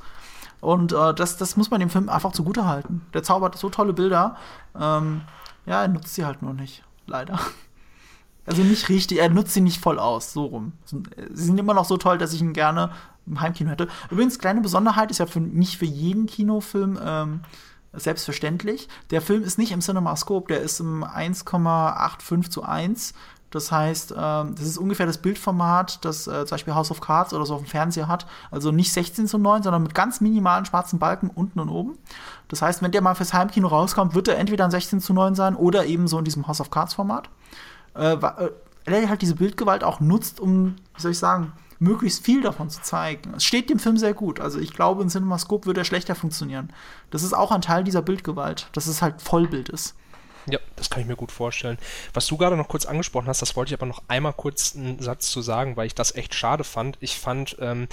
[0.62, 3.06] Und äh, das, das muss man dem Film einfach zugute halten.
[3.14, 4.38] Der zaubert so tolle Bilder.
[4.80, 5.22] Ähm,
[5.66, 6.84] ja, er nutzt sie halt nur nicht.
[7.06, 7.40] Leider.
[8.46, 10.74] Also nicht richtig, er nutzt sie nicht voll aus, so rum.
[10.84, 12.92] Sie sind immer noch so toll, dass ich ihn gerne
[13.26, 13.88] im Heimkino hätte.
[14.10, 17.42] Übrigens, kleine Besonderheit ist ja für, nicht für jeden Kinofilm ähm,
[17.94, 18.88] selbstverständlich.
[19.12, 23.14] Der Film ist nicht im CinemaScope, der ist im 1,85 zu 1.
[23.54, 27.36] Das heißt, ähm, das ist ungefähr das Bildformat, das äh, zum Beispiel House of Cards
[27.36, 28.26] oder so auf dem Fernseher hat.
[28.50, 32.00] Also nicht 16 zu 9, sondern mit ganz minimalen schwarzen Balken unten und oben.
[32.48, 35.36] Das heißt, wenn der mal fürs Heimkino rauskommt, wird er entweder ein 16 zu 9
[35.36, 37.30] sein oder eben so in diesem House of Cards Format.
[37.96, 38.52] Äh, äh,
[38.88, 42.82] der halt diese Bildgewalt auch nutzt, um, wie soll ich sagen, möglichst viel davon zu
[42.82, 43.34] zeigen.
[43.36, 44.40] Es steht dem Film sehr gut.
[44.40, 46.72] Also ich glaube, in CinemaScope würde er schlechter funktionieren.
[47.12, 49.96] Das ist auch ein Teil dieser Bildgewalt, dass es halt Vollbild ist.
[50.46, 51.78] Ja, das kann ich mir gut vorstellen.
[52.14, 55.00] Was du gerade noch kurz angesprochen hast, das wollte ich aber noch einmal kurz einen
[55.00, 56.98] Satz zu sagen, weil ich das echt schade fand.
[57.00, 57.88] Ich fand, ähm,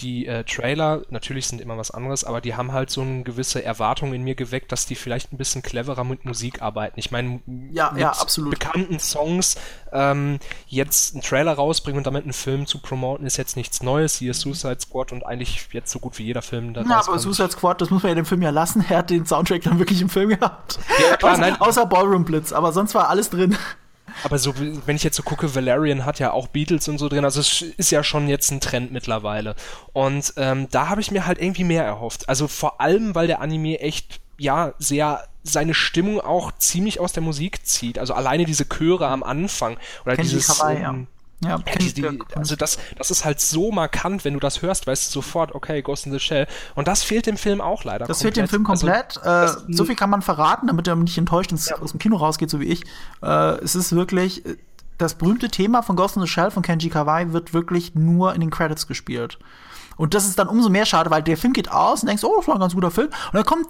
[0.00, 3.64] die äh, Trailer, natürlich sind immer was anderes, aber die haben halt so eine gewisse
[3.64, 6.98] Erwartung in mir geweckt, dass die vielleicht ein bisschen cleverer mit Musik arbeiten.
[6.98, 8.50] Ich meine, ja, mit ja, absolut.
[8.50, 9.56] bekannten Songs
[9.92, 14.16] ähm, jetzt einen Trailer rausbringen und damit einen Film zu promoten, ist jetzt nichts Neues.
[14.16, 17.18] Hier ist Suicide Squad und eigentlich jetzt so gut wie jeder Film da Ja, aber
[17.18, 18.84] Suicide Squad, das muss man ja dem Film ja lassen.
[18.90, 20.78] Er hat den Soundtrack dann wirklich im Film gehabt.
[21.00, 21.60] Ja, klar, außer, nein.
[21.60, 23.56] außer Ballroom Blitz, aber sonst war alles drin.
[24.24, 24.54] Aber so,
[24.86, 27.62] wenn ich jetzt so gucke, Valerian hat ja auch Beatles und so drin, also es
[27.62, 29.54] ist ja schon jetzt ein Trend mittlerweile.
[29.92, 32.28] Und ähm, da habe ich mir halt irgendwie mehr erhofft.
[32.28, 37.22] Also vor allem, weil der Anime echt, ja, sehr seine Stimmung auch ziemlich aus der
[37.22, 37.98] Musik zieht.
[37.98, 41.06] Also alleine diese Chöre am Anfang oder Kenji dieses Kawai, ähm,
[41.42, 41.58] ja.
[41.78, 45.12] Die, die, also das, das ist halt so markant, wenn du das hörst, weißt du
[45.20, 46.46] sofort, okay, Ghost in the Shell.
[46.74, 48.06] Und das fehlt dem Film auch leider.
[48.06, 48.34] Das komplett.
[48.34, 49.22] fehlt dem Film komplett.
[49.22, 51.78] Also, äh, so viel kann man verraten, damit er nicht enttäuscht ins, ja.
[51.78, 52.84] aus dem Kino rausgeht, so wie ich.
[53.22, 54.42] Äh, es ist wirklich,
[54.98, 58.42] das berühmte Thema von Ghost in the Shell von Kenji Kawai wird wirklich nur in
[58.42, 59.38] den Credits gespielt.
[59.96, 62.34] Und das ist dann umso mehr schade, weil der Film geht aus und denkst, oh,
[62.36, 63.08] das war ein ganz guter Film.
[63.08, 63.66] Und dann kommt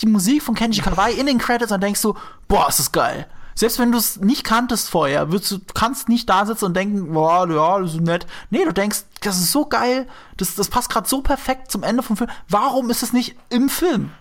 [0.00, 2.14] die Musik von Kenji Kawai in den Credits und denkst du,
[2.46, 6.28] boah, ist das geil selbst wenn du es nicht kanntest vorher, würdest du kannst nicht
[6.28, 8.26] da sitzen und denken, boah, ja, das ist nett.
[8.50, 12.02] Nee, du denkst, das ist so geil, das, das passt gerade so perfekt zum Ende
[12.02, 12.30] vom Film.
[12.48, 14.12] Warum ist es nicht im Film?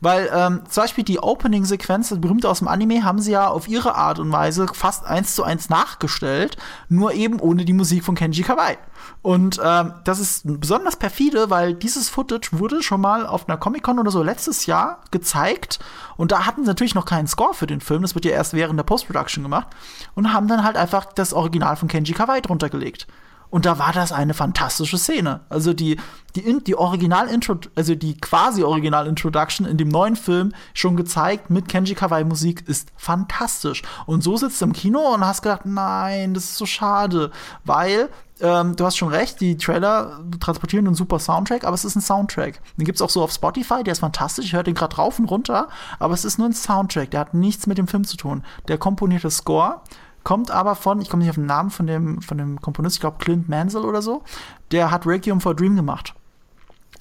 [0.00, 3.68] Weil ähm, zum Beispiel die Opening-Sequenz, das berühmte aus dem Anime, haben sie ja auf
[3.68, 6.56] ihre Art und Weise fast eins zu eins nachgestellt,
[6.88, 8.78] nur eben ohne die Musik von Kenji Kawai.
[9.22, 13.98] Und ähm, das ist besonders perfide, weil dieses Footage wurde schon mal auf einer Comic-Con
[13.98, 15.78] oder so letztes Jahr gezeigt.
[16.16, 18.02] Und da hatten sie natürlich noch keinen Score für den Film.
[18.02, 19.68] Das wird ja erst während der Post-Production gemacht.
[20.14, 23.06] Und haben dann halt einfach das Original von Kenji Kawai drunter gelegt.
[23.50, 25.40] Und da war das eine fantastische Szene.
[25.48, 25.98] Also die,
[26.36, 31.94] die, die Original-Intro, also die quasi Original-Introduction in dem neuen Film schon gezeigt mit Kenji
[31.94, 33.82] Kawai Musik ist fantastisch.
[34.06, 37.32] Und so sitzt du im Kino und hast gedacht, nein, das ist so schade,
[37.64, 38.08] weil
[38.40, 42.00] ähm, du hast schon recht, die Trailer transportieren einen super Soundtrack, aber es ist ein
[42.00, 42.60] Soundtrack.
[42.76, 45.26] Den gibt's auch so auf Spotify, der ist fantastisch, ich höre den gerade rauf und
[45.26, 48.44] runter, aber es ist nur ein Soundtrack, der hat nichts mit dem Film zu tun.
[48.68, 49.82] Der komponierte Score
[50.24, 53.00] kommt aber von, ich komme nicht auf den Namen von dem, von dem Komponist, ich
[53.00, 54.22] glaube Clint Mansell oder so,
[54.70, 56.14] der hat Requiem for a Dream gemacht.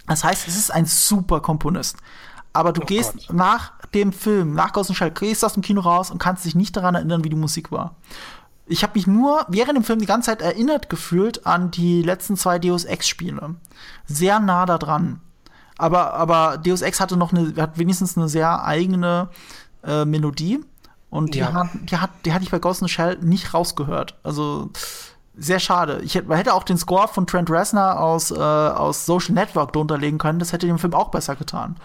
[0.08, 1.98] Das heißt, es ist ein super Komponist.
[2.52, 3.34] Aber du oh gehst Gott.
[3.34, 6.56] nach dem Film, nach Ghost in Shell, gehst aus dem Kino raus und kannst dich
[6.56, 7.96] nicht daran erinnern, wie die Musik war.
[8.66, 12.38] Ich habe mich nur während dem Film die ganze Zeit erinnert gefühlt an die letzten
[12.38, 13.56] zwei Deus Ex-Spiele.
[14.06, 15.22] Sehr nah da dran.
[15.78, 19.30] Aber, aber Deus Ex hatte noch eine, hat wenigstens eine sehr eigene
[19.84, 20.60] äh, Melodie.
[21.10, 21.54] Und die, ja.
[21.54, 24.16] hat, die, hat, die hatte ich bei Ghost in the Shell nicht rausgehört.
[24.24, 24.70] Also
[25.36, 26.02] sehr schade.
[26.04, 29.74] Ich hätte, man hätte auch den Score von Trent Reznor aus, äh, aus Social Network
[29.74, 30.40] drunter legen können.
[30.40, 31.78] Das hätte dem Film auch besser getan.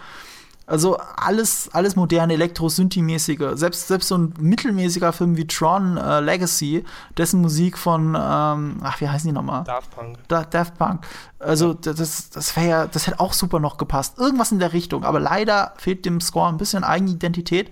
[0.67, 3.55] Also alles, alles moderne, elektro-synthi-mäßige.
[3.55, 6.83] Selbst, selbst so ein mittelmäßiger Film wie Tron äh, Legacy,
[7.17, 9.63] dessen Musik von, ähm, ach, wie heißen die nochmal?
[9.63, 10.17] Daft Punk.
[10.27, 11.05] Da, Daft Punk.
[11.37, 14.17] Also das, das wäre ja, das hätte auch super noch gepasst.
[14.17, 15.03] Irgendwas in der Richtung.
[15.03, 17.71] Aber leider fehlt dem Score ein bisschen Eigenidentität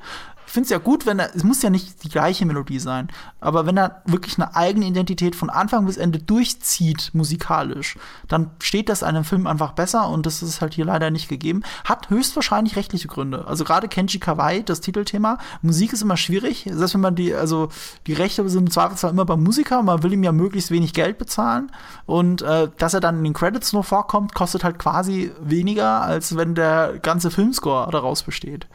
[0.53, 3.07] finde es ja gut, wenn er, es muss ja nicht die gleiche Melodie sein,
[3.41, 8.87] aber wenn er wirklich eine eigene Identität von Anfang bis Ende durchzieht, musikalisch, dann steht
[8.87, 11.63] das einem Film einfach besser und das ist halt hier leider nicht gegeben.
[11.85, 13.47] Hat höchstwahrscheinlich rechtliche Gründe.
[13.47, 17.69] Also gerade Kenji Kawai, das Titelthema, Musik ist immer schwierig, selbst wenn man die, also
[18.05, 21.17] die Rechte sind im Zweifelsfall immer beim Musiker, man will ihm ja möglichst wenig Geld
[21.17, 21.71] bezahlen
[22.05, 26.37] und äh, dass er dann in den Credits nur vorkommt, kostet halt quasi weniger, als
[26.37, 28.67] wenn der ganze Filmscore daraus besteht.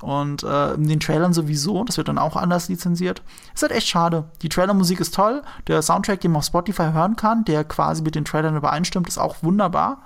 [0.00, 3.22] Und äh, in den Trailern sowieso, das wird dann auch anders lizenziert.
[3.54, 4.24] Ist halt echt schade.
[4.42, 5.42] Die Trailermusik ist toll.
[5.66, 9.18] Der Soundtrack, den man auf Spotify hören kann, der quasi mit den Trailern übereinstimmt, ist
[9.18, 9.98] auch wunderbar.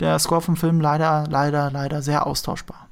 [0.00, 2.83] Der Score vom Film leider, leider, leider sehr austauschbar.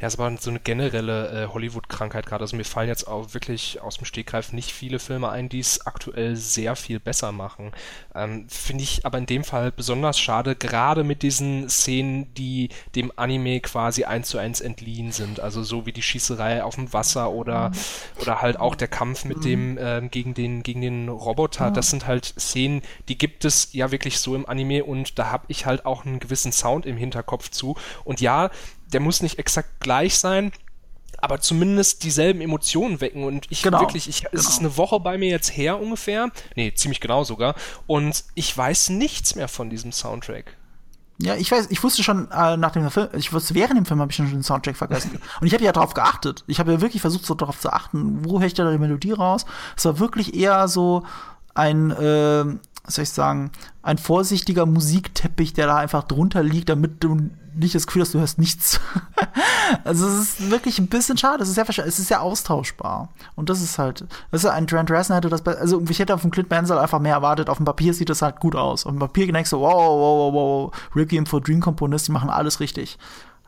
[0.00, 2.42] Ja, es war so eine generelle äh, Hollywood-Krankheit gerade.
[2.42, 5.86] Also mir fallen jetzt auch wirklich aus dem Stegreif nicht viele Filme ein, die es
[5.86, 7.72] aktuell sehr viel besser machen.
[8.14, 13.12] Ähm, Finde ich aber in dem Fall besonders schade, gerade mit diesen Szenen, die dem
[13.16, 15.40] Anime quasi eins zu eins entliehen sind.
[15.40, 17.74] Also so wie die Schießerei auf dem Wasser oder, mhm.
[18.20, 19.42] oder halt auch der Kampf mit mhm.
[19.42, 21.70] dem ähm, gegen den gegen den Roboter.
[21.70, 25.44] Das sind halt Szenen, die gibt es ja wirklich so im Anime und da habe
[25.48, 27.76] ich halt auch einen gewissen Sound im Hinterkopf zu.
[28.04, 28.50] Und ja,
[28.94, 30.52] der muss nicht exakt gleich sein,
[31.18, 33.24] aber zumindest dieselben Emotionen wecken.
[33.24, 34.30] Und ich genau, wirklich, ich, genau.
[34.32, 36.30] es ist eine Woche bei mir jetzt her ungefähr.
[36.54, 37.54] Nee, ziemlich genau sogar.
[37.86, 40.56] Und ich weiß nichts mehr von diesem Soundtrack.
[41.18, 44.00] Ja, ich weiß, ich wusste schon äh, nach dem Film, ich wusste während dem Film
[44.00, 45.20] habe ich schon den Soundtrack vergessen.
[45.40, 46.44] Und ich habe ja darauf geachtet.
[46.46, 49.12] Ich habe ja wirklich versucht, so darauf zu achten, wo höre ich da die Melodie
[49.12, 49.46] raus.
[49.76, 51.04] Es war wirklich eher so
[51.54, 53.50] ein äh, was soll ich sagen,
[53.82, 58.20] ein vorsichtiger Musikteppich, der da einfach drunter liegt, damit du nicht das Gefühl hast, du
[58.20, 58.80] hörst nichts.
[59.84, 61.42] also es ist wirklich ein bisschen schade.
[61.42, 63.08] Es ist sehr, es ist sehr austauschbar.
[63.34, 66.30] Und das ist halt, weißt du, ein Trent Reznor hätte das, also ich hätte von
[66.30, 67.48] Clint Mansell einfach mehr erwartet.
[67.48, 68.86] Auf dem Papier sieht das halt gut aus.
[68.86, 72.30] Auf dem Papier denkst du, wow, wow, wow, wow, Requiem for Dream Komponist, die machen
[72.30, 72.98] alles richtig.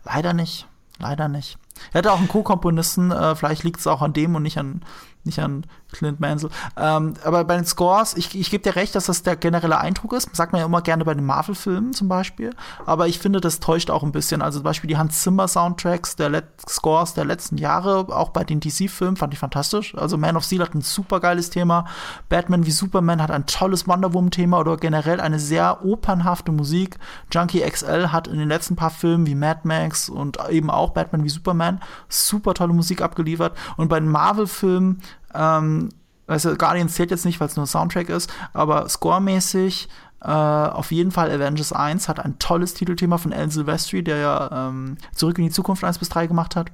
[0.04, 0.66] Leider nicht.
[0.98, 1.58] Leider nicht.
[1.92, 4.82] Er hatte auch einen Co-Komponisten, äh, vielleicht liegt es auch an dem und nicht an,
[5.26, 6.50] nicht an Clint Mansell.
[6.76, 10.12] Ähm, aber bei den Scores, ich, ich gebe dir recht, dass das der generelle Eindruck
[10.12, 10.34] ist.
[10.34, 12.54] Sagt man ja immer gerne bei den Marvel-Filmen zum Beispiel.
[12.84, 14.42] Aber ich finde, das täuscht auch ein bisschen.
[14.42, 18.60] Also zum Beispiel die Hans Zimmer-Soundtracks der Let Scores der letzten Jahre, auch bei den
[18.60, 19.94] DC-Filmen, fand ich fantastisch.
[19.96, 21.86] Also Man of Steel hat ein super geiles Thema.
[22.28, 26.98] Batman wie Superman hat ein tolles Wonder Woman-Thema oder generell eine sehr opernhafte Musik.
[27.30, 31.24] Junkie XL hat in den letzten paar Filmen wie Mad Max und eben auch Batman
[31.24, 33.56] wie Superman super tolle Musik abgeliefert.
[33.76, 35.02] Und bei den Marvel-Filmen
[35.36, 35.90] ähm,
[36.26, 39.88] also Guardians zählt jetzt nicht, weil es nur Soundtrack ist, aber scoremäßig
[40.22, 44.68] äh, auf jeden Fall Avengers 1 hat ein tolles Titelthema von Alan Silvestri, der ja
[44.68, 46.72] ähm, Zurück in die Zukunft 1 bis 3 gemacht hat.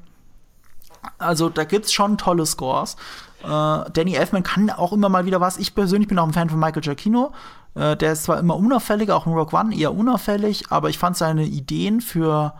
[1.19, 2.97] Also da gibt es schon tolle Scores.
[3.43, 5.59] Äh, Danny Elfman kann auch immer mal wieder was.
[5.59, 7.33] Ich persönlich bin auch ein Fan von Michael Giacchino.
[7.75, 11.17] Äh, der ist zwar immer unauffällig, auch in Rock One eher unauffällig, aber ich fand
[11.17, 12.55] seine Ideen für,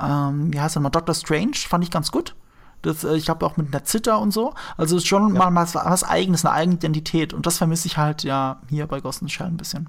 [0.00, 2.34] ähm, wie heißt er mal, Doctor Strange, fand ich ganz gut.
[2.82, 4.54] Das, äh, ich glaube auch mit einer Zither und so.
[4.76, 5.50] Also ist schon ja.
[5.50, 7.32] mal was, was Eigenes, eine eigene Identität.
[7.32, 9.88] Und das vermisse ich halt ja hier bei Ghost in the Shell ein bisschen.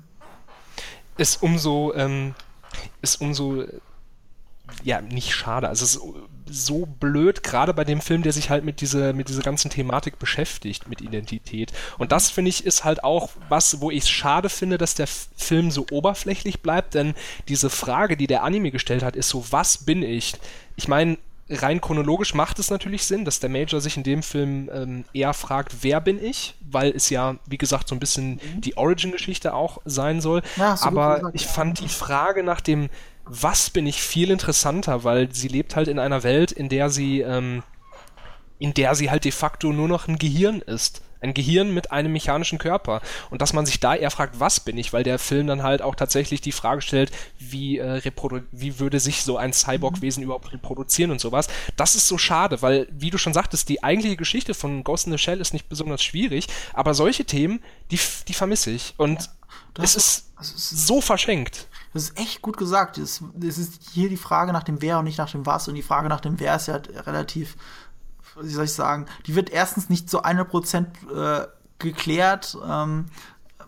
[1.17, 2.33] Ist umso, ähm,
[3.01, 3.63] ist umso
[4.83, 5.67] ja, nicht schade.
[5.67, 6.01] Also es ist
[6.45, 10.19] so blöd, gerade bei dem Film, der sich halt mit dieser, mit dieser ganzen Thematik
[10.19, 11.71] beschäftigt, mit Identität.
[11.97, 15.07] Und das, finde ich, ist halt auch was, wo ich es schade finde, dass der
[15.07, 17.13] Film so oberflächlich bleibt, denn
[17.47, 20.35] diese Frage, die der Anime gestellt hat, ist so, was bin ich?
[20.75, 21.17] Ich meine,
[21.49, 25.33] rein chronologisch macht es natürlich Sinn, dass der Major sich in dem Film ähm, eher
[25.33, 28.61] fragt, wer bin ich, weil es ja, wie gesagt, so ein bisschen mhm.
[28.61, 30.41] die Origin-Geschichte auch sein soll.
[30.55, 32.89] Ja, Aber gesagt, ich fand die Frage nach dem,
[33.25, 37.21] was bin ich, viel interessanter, weil sie lebt halt in einer Welt, in der sie,
[37.21, 37.63] ähm,
[38.59, 42.11] in der sie halt de facto nur noch ein Gehirn ist ein Gehirn mit einem
[42.11, 43.01] mechanischen Körper.
[43.29, 45.81] Und dass man sich da eher fragt, was bin ich, weil der Film dann halt
[45.81, 48.01] auch tatsächlich die Frage stellt, wie, äh,
[48.51, 50.25] wie würde sich so ein Cyborg-Wesen mhm.
[50.25, 51.47] überhaupt reproduzieren und sowas.
[51.75, 55.13] Das ist so schade, weil, wie du schon sagtest, die eigentliche Geschichte von Ghost in
[55.13, 58.93] the Shell ist nicht besonders schwierig, aber solche Themen, die, die vermisse ich.
[58.97, 59.29] Und
[59.77, 61.67] ja, es, ist also es ist so verschenkt.
[61.93, 62.97] Das ist echt gut gesagt.
[62.97, 65.67] Es, es ist hier die Frage nach dem Wer und nicht nach dem Was.
[65.67, 67.55] Und die Frage nach dem Wer ist ja relativ
[68.39, 71.47] wie soll ich sagen, die wird erstens nicht so 100% äh,
[71.79, 73.05] geklärt, ähm,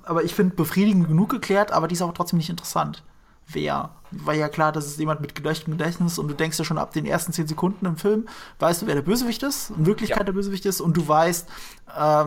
[0.03, 3.03] aber ich finde befriedigend genug geklärt, aber die ist auch trotzdem nicht interessant.
[3.47, 3.91] Wer?
[4.11, 6.93] War ja klar, das ist jemand mit gelöschtem Gedächtnis und du denkst ja schon ab
[6.93, 8.27] den ersten 10 Sekunden im Film,
[8.59, 10.23] weißt du, wer der Bösewicht ist, in Wirklichkeit ja.
[10.23, 11.47] der Bösewicht ist und du weißt,
[11.97, 12.25] äh,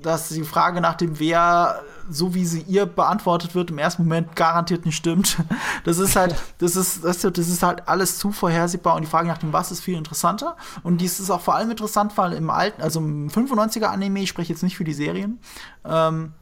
[0.00, 4.36] dass die Frage nach dem Wer, so wie sie ihr beantwortet wird, im ersten Moment
[4.36, 5.38] garantiert nicht stimmt.
[5.84, 9.38] Das ist halt, das ist, das, ist halt alles zu vorhersehbar und die Frage nach
[9.38, 10.56] dem Was ist viel interessanter.
[10.82, 14.28] Und dies ist auch vor allem interessant, weil im alten, also im 95er Anime, ich
[14.28, 15.38] spreche jetzt nicht für die Serien,
[15.84, 16.32] ähm,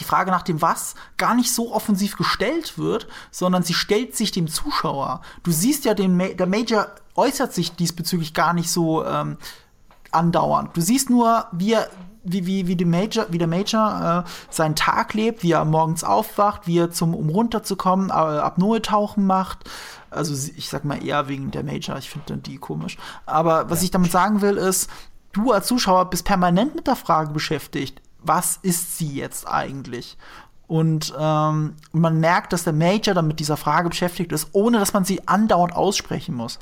[0.00, 4.30] die Frage nach dem Was gar nicht so offensiv gestellt wird, sondern sie stellt sich
[4.30, 5.22] dem Zuschauer.
[5.42, 9.38] Du siehst ja, den Ma der Major äußert sich diesbezüglich gar nicht so ähm,
[10.10, 10.76] andauernd.
[10.76, 11.88] Du siehst nur, wie er
[12.28, 16.66] wie, wie, wie, Major, wie der Major äh, seinen Tag lebt, wie er morgens aufwacht,
[16.66, 19.70] wie er zum, um runterzukommen, äh, Apnoe-Tauchen macht.
[20.10, 22.96] Also ich sag mal eher wegen der Major, ich finde die komisch.
[23.26, 24.90] Aber was ich damit sagen will, ist,
[25.32, 30.16] du als Zuschauer bist permanent mit der Frage beschäftigt, was ist sie jetzt eigentlich?
[30.66, 34.92] Und ähm, man merkt, dass der Major dann mit dieser Frage beschäftigt ist, ohne dass
[34.92, 36.58] man sie andauernd aussprechen muss.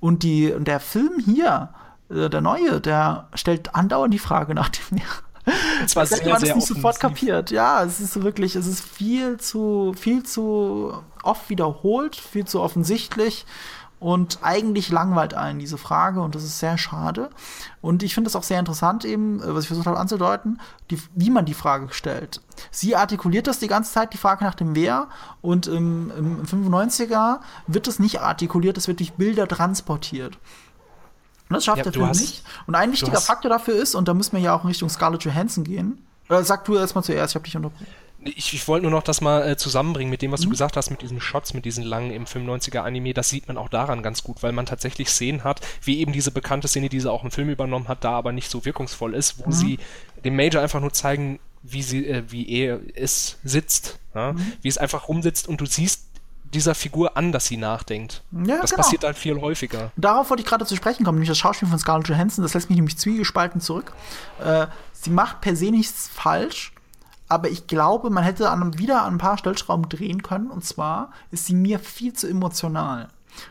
[0.00, 1.70] Und, die, und der Film hier
[2.10, 5.00] äh, der neue, der stellt andauernd die Frage nach dem
[5.80, 7.52] und zwar sehr, man es nicht sofort kapiert.
[7.52, 13.46] Ja, es ist wirklich, es ist viel zu, viel zu oft wiederholt, viel zu offensichtlich
[13.98, 17.30] und eigentlich langweilt einen diese Frage und das ist sehr schade.
[17.80, 21.00] Und ich finde es auch sehr interessant eben, äh, was ich versucht habe anzudeuten, die,
[21.14, 22.40] wie man die Frage stellt.
[22.70, 25.08] Sie artikuliert das die ganze Zeit, die Frage nach dem Wer
[25.40, 30.38] und im, im 95er wird es nicht artikuliert, es wird durch Bilder transportiert.
[31.48, 32.44] Und das schafft ja, der Film hast, nicht.
[32.66, 35.22] Und ein wichtiger Faktor dafür ist, und da müssen wir ja auch in Richtung Scarlett
[35.22, 36.04] Johansson gehen.
[36.28, 37.86] Oder sag du erstmal zuerst, ich habe dich unterbrochen.
[38.28, 40.44] Ich, ich wollte nur noch das mal äh, zusammenbringen mit dem, was Mhm.
[40.44, 43.14] du gesagt hast, mit diesen Shots, mit diesen langen im 95er Anime.
[43.14, 46.30] Das sieht man auch daran ganz gut, weil man tatsächlich Szenen hat, wie eben diese
[46.30, 49.38] bekannte Szene, die sie auch im Film übernommen hat, da aber nicht so wirkungsvoll ist,
[49.38, 49.52] wo Mhm.
[49.52, 49.78] sie
[50.24, 54.32] dem Major einfach nur zeigen, wie sie, äh, wie er es sitzt, ja?
[54.32, 54.52] Mhm.
[54.62, 56.02] wie es einfach rumsitzt und du siehst
[56.54, 58.22] dieser Figur an, dass sie nachdenkt.
[58.46, 58.82] Ja, das genau.
[58.82, 59.90] passiert halt viel häufiger.
[59.96, 62.70] Darauf wollte ich gerade zu sprechen kommen, nämlich das Schauspiel von Scarlett Johansson, das lässt
[62.70, 63.92] mich nämlich zwiegespalten zurück.
[64.42, 66.72] Äh, sie macht per se nichts falsch,
[67.28, 70.64] aber ich glaube, man hätte an, einem- wieder an ein paar Stellschrauben drehen können, und
[70.64, 73.08] zwar ist sie mir viel zu emotional.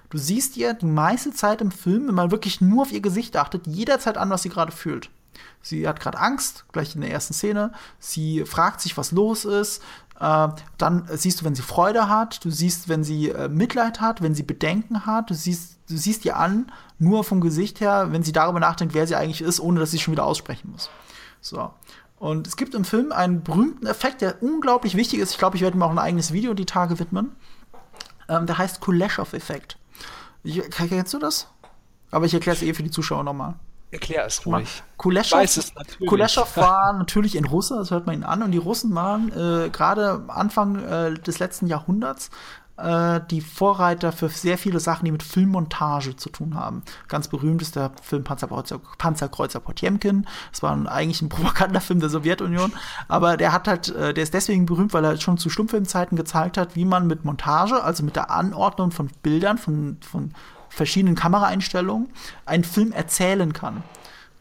[0.10, 3.38] Du siehst ihr die meiste Zeit im Film, wenn man wirklich nur auf ihr Gesicht
[3.38, 5.10] achtet, jederzeit an, was sie gerade fühlt.
[5.62, 7.72] Sie hat gerade Angst, gleich in der ersten Szene.
[8.00, 9.82] Sie fragt sich, was los ist.
[10.20, 12.44] Äh, dann siehst du, wenn sie Freude hat.
[12.46, 15.30] Du siehst, wenn sie äh, Mitleid hat, wenn sie Bedenken hat.
[15.30, 19.08] Du siehst, du siehst ihr an, nur vom Gesicht her, wenn sie darüber nachdenkt, wer
[19.08, 20.90] sie eigentlich ist, ohne dass sie schon wieder aussprechen muss.
[21.42, 21.72] So.
[22.26, 25.34] Und es gibt im Film einen berühmten Effekt, der unglaublich wichtig ist.
[25.34, 27.36] Ich glaube, ich werde ihm auch ein eigenes Video die Tage widmen.
[28.28, 29.78] Ähm, der heißt Kuleshov-Effekt.
[30.72, 31.48] Kennst du das?
[32.10, 33.54] Aber ich erkläre es eh für die Zuschauer nochmal.
[33.92, 34.82] Erklär es ruhig.
[34.98, 35.72] Kuleshov.
[36.08, 38.42] Kuleshov war natürlich ein Russe, das hört man ihn an.
[38.42, 42.32] Und die Russen waren äh, gerade Anfang äh, des letzten Jahrhunderts
[42.78, 46.84] äh, die Vorreiter für sehr viele Sachen, die mit Filmmontage zu tun haben.
[47.08, 50.26] Ganz berühmt ist der Film Panzerkreuzer, Panzerkreuzer Potjemkin.
[50.52, 52.74] Das war ein, eigentlich ein Propagandafilm der Sowjetunion.
[53.08, 56.58] Aber der hat halt, äh, der ist deswegen berühmt, weil er schon zu Stummfilmzeiten gezeigt
[56.58, 60.34] hat, wie man mit Montage, also mit der Anordnung von Bildern, von, von
[60.70, 62.10] verschiedenen Kameraeinstellungen,
[62.46, 63.84] einen Film erzählen kann.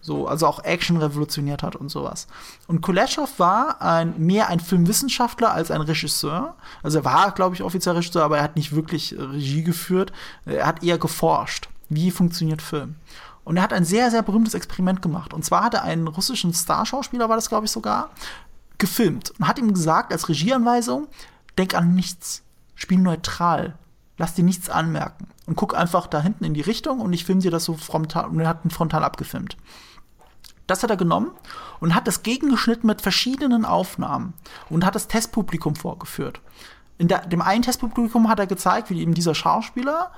[0.04, 2.26] So, also auch Action revolutioniert hat und sowas.
[2.66, 6.56] Und Kuleshov war ein, mehr ein Filmwissenschaftler als ein Regisseur.
[6.82, 10.12] Also er war, glaube ich, offiziell Regisseur, aber er hat nicht wirklich Regie geführt.
[10.44, 12.96] Er hat eher geforscht, wie funktioniert Film.
[13.44, 15.32] Und er hat ein sehr, sehr berühmtes Experiment gemacht.
[15.32, 18.10] Und zwar hat er einen russischen Starschauspieler, war das, glaube ich, sogar,
[18.76, 21.08] gefilmt und hat ihm gesagt, als Regieanweisung,
[21.56, 22.42] denk an nichts,
[22.74, 23.78] spiel neutral,
[24.18, 27.40] lass dir nichts anmerken und guck einfach da hinten in die Richtung und ich film
[27.40, 29.56] dir das so frontal und er hat ihn frontal abgefilmt.
[30.66, 31.30] Das hat er genommen
[31.80, 34.34] und hat das gegengeschnitten mit verschiedenen Aufnahmen
[34.70, 36.40] und hat das Testpublikum vorgeführt.
[36.96, 40.10] In der, dem einen Testpublikum hat er gezeigt, wie eben dieser Schauspieler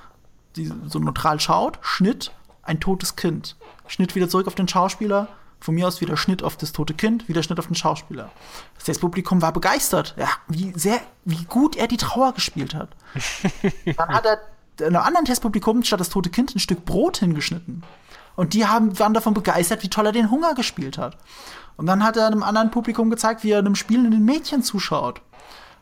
[0.57, 2.31] die so neutral schaut, Schnitt,
[2.63, 3.55] ein totes Kind.
[3.87, 5.27] Schnitt wieder zurück auf den Schauspieler,
[5.59, 8.29] von mir aus wieder Schnitt auf das tote Kind, wieder Schnitt auf den Schauspieler.
[8.75, 12.89] Das Testpublikum war begeistert, ja, wie sehr, wie gut er die Trauer gespielt hat.
[13.97, 14.39] Dann hat er
[14.79, 17.83] in einem anderen Testpublikum statt das tote Kind ein Stück Brot hingeschnitten.
[18.37, 21.17] Und die haben, waren davon begeistert, wie toll er den Hunger gespielt hat.
[21.75, 25.21] Und dann hat er einem anderen Publikum gezeigt, wie er einem spielenden Mädchen zuschaut.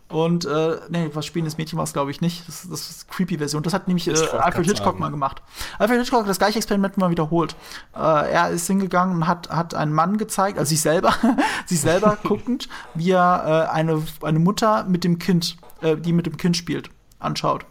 [0.08, 2.48] Und, äh, nee, was spielendes Mädchen war es, glaube ich, nicht.
[2.48, 3.62] Das, das ist eine creepy Version.
[3.62, 5.00] Das hat nämlich äh, Alfred Hitchcock sagen.
[5.00, 5.42] mal gemacht.
[5.80, 7.58] Alfred Hitchcock hat das gleiche Experiment mal wiederholt.
[7.94, 11.14] Äh, er ist hingegangen und hat, hat einen Mann gezeigt, also sich selber,
[11.66, 16.26] sich selber guckend, wie er äh, eine, eine Mutter mit dem Kind, äh, die mit
[16.26, 16.90] dem Kind spielt,
[17.20, 17.66] anschaut.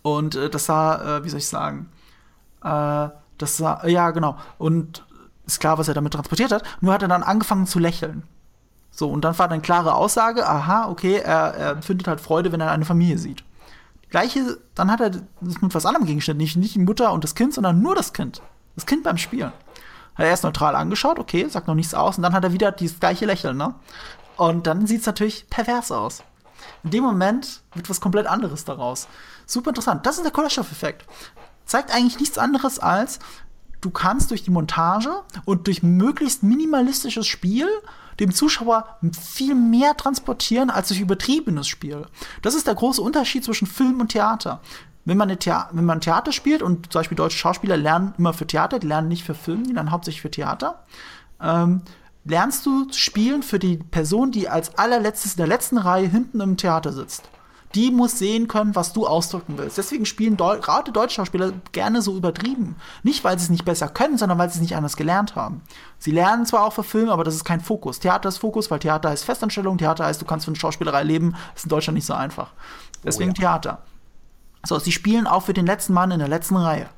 [0.00, 1.90] Und äh, das sah, äh, wie soll ich sagen,
[2.62, 4.36] äh, das sah, ja, genau.
[4.58, 5.04] Und
[5.46, 6.62] ist klar, was er damit transportiert hat.
[6.80, 8.22] Nur hat er dann angefangen zu lächeln.
[8.90, 12.60] So, und dann war dann klare Aussage, aha, okay, er, er empfindet halt Freude, wenn
[12.60, 13.44] er eine Familie sieht.
[14.10, 17.34] Gleiche, dann hat er das mit was anderem gegengeschnitten, nicht, nicht die Mutter und das
[17.34, 18.42] Kind, sondern nur das Kind.
[18.74, 19.52] Das Kind beim Spielen.
[20.14, 22.72] Hat er erst neutral angeschaut, okay, sagt noch nichts aus, und dann hat er wieder
[22.72, 23.74] dieses gleiche Lächeln, ne?
[24.36, 26.22] Und dann sieht es natürlich pervers aus.
[26.82, 29.08] In dem Moment wird was komplett anderes daraus.
[29.46, 30.06] Super interessant.
[30.06, 31.04] Das ist der Kuleshov-Effekt.
[31.68, 33.18] Zeigt eigentlich nichts anderes als,
[33.82, 35.10] du kannst durch die Montage
[35.44, 37.68] und durch möglichst minimalistisches Spiel
[38.20, 42.06] dem Zuschauer viel mehr transportieren als durch übertriebenes Spiel.
[42.42, 44.60] Das ist der große Unterschied zwischen Film und Theater.
[45.04, 48.46] Wenn man, Thea wenn man Theater spielt und zum Beispiel deutsche Schauspieler lernen immer für
[48.46, 50.84] Theater, die lernen nicht für Film, die lernen hauptsächlich für Theater,
[51.40, 51.82] ähm,
[52.24, 56.56] lernst du spielen für die Person, die als allerletztes in der letzten Reihe hinten im
[56.56, 57.28] Theater sitzt.
[57.74, 59.76] Die muss sehen können, was du ausdrücken willst.
[59.76, 62.76] Deswegen spielen Deu gerade deutsche Schauspieler gerne so übertrieben.
[63.02, 65.62] Nicht, weil sie es nicht besser können, sondern weil sie es nicht anders gelernt haben.
[65.98, 68.00] Sie lernen zwar auch für Film, aber das ist kein Fokus.
[68.00, 71.32] Theater ist Fokus, weil Theater heißt Festanstellung, Theater heißt, du kannst für eine Schauspielerei leben.
[71.32, 72.52] Das ist in Deutschland nicht so einfach.
[73.04, 73.34] Deswegen ja.
[73.34, 73.82] Theater.
[74.64, 76.88] So, sie spielen auch für den letzten Mann in der letzten Reihe.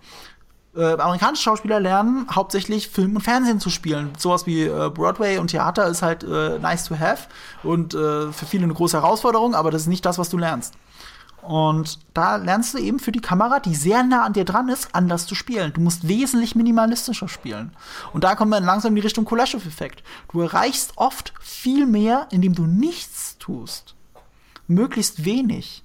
[0.74, 4.12] Äh, amerikanische Schauspieler lernen hauptsächlich Film und Fernsehen zu spielen.
[4.16, 7.28] Sowas wie äh, Broadway und Theater ist halt äh, nice to have
[7.64, 10.74] und äh, für viele eine große Herausforderung, aber das ist nicht das, was du lernst.
[11.42, 14.94] Und da lernst du eben für die Kamera, die sehr nah an dir dran ist,
[14.94, 15.72] anders zu spielen.
[15.72, 17.72] Du musst wesentlich minimalistischer spielen.
[18.12, 20.04] Und da kommen wir langsam in die Richtung Kuleshov-Effekt.
[20.30, 23.96] Du erreichst oft viel mehr, indem du nichts tust.
[24.68, 25.83] Möglichst wenig.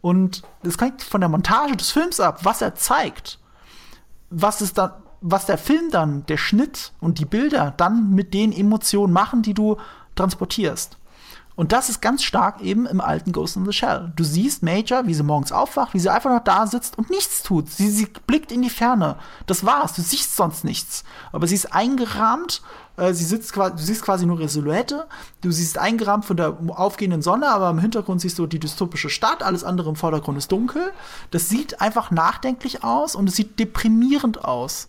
[0.00, 3.38] Und das hängt von der Montage des Films ab, was er zeigt
[4.30, 8.52] was ist dann, was der Film dann, der Schnitt und die Bilder dann mit den
[8.52, 9.76] Emotionen machen, die du
[10.14, 10.98] transportierst.
[11.56, 14.12] Und das ist ganz stark eben im alten Ghost in the Shell.
[14.14, 17.42] Du siehst Major, wie sie morgens aufwacht, wie sie einfach noch da sitzt und nichts
[17.42, 17.70] tut.
[17.70, 19.16] Sie, sie blickt in die Ferne.
[19.46, 19.94] Das war's.
[19.94, 21.02] Du siehst sonst nichts.
[21.32, 22.60] Aber sie ist eingerahmt.
[22.96, 25.06] Äh, sie sitzt quasi, du siehst quasi nur ihre Silhouette.
[25.40, 29.42] Du siehst eingerahmt von der aufgehenden Sonne, aber im Hintergrund siehst du die dystopische Stadt.
[29.42, 30.92] Alles andere im Vordergrund ist dunkel.
[31.30, 34.88] Das sieht einfach nachdenklich aus und es sieht deprimierend aus.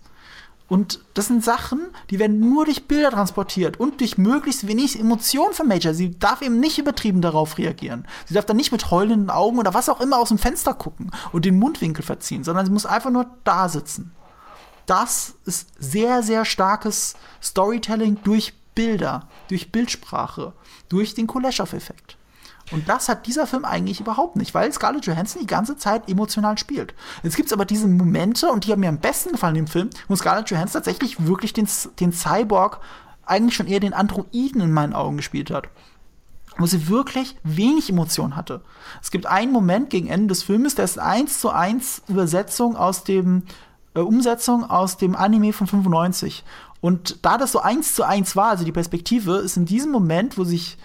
[0.70, 1.80] Und das sind Sachen,
[2.10, 5.94] die werden nur durch Bilder transportiert und durch möglichst wenig Emotionen von Major.
[5.94, 8.06] Sie darf eben nicht übertrieben darauf reagieren.
[8.26, 11.12] Sie darf dann nicht mit heulenden Augen oder was auch immer aus dem Fenster gucken
[11.32, 14.12] und den Mundwinkel verziehen, sondern sie muss einfach nur da sitzen.
[14.88, 20.54] Das ist sehr, sehr starkes Storytelling durch Bilder, durch Bildsprache,
[20.90, 22.18] durch den Kuleshov-Effekt.
[22.72, 26.58] Und das hat dieser Film eigentlich überhaupt nicht, weil Scarlett Johansson die ganze Zeit emotional
[26.58, 26.94] spielt.
[27.24, 29.90] Jetzt gibt es aber diese Momente, und die haben mir am besten gefallen im Film,
[30.08, 31.68] wo Scarlett Johansson tatsächlich wirklich den,
[32.00, 32.80] den Cyborg,
[33.26, 35.70] eigentlich schon eher den Androiden in meinen Augen gespielt hat
[36.58, 38.62] wo sie wirklich wenig Emotion hatte.
[39.02, 43.04] Es gibt einen Moment gegen Ende des Filmes, der ist eins zu eins Übersetzung aus
[43.04, 43.44] dem
[43.98, 46.44] äh, Umsetzung aus dem Anime von 95.
[46.80, 50.38] Und da das so eins zu eins war, also die Perspektive, ist in diesem Moment,
[50.38, 50.78] wo sich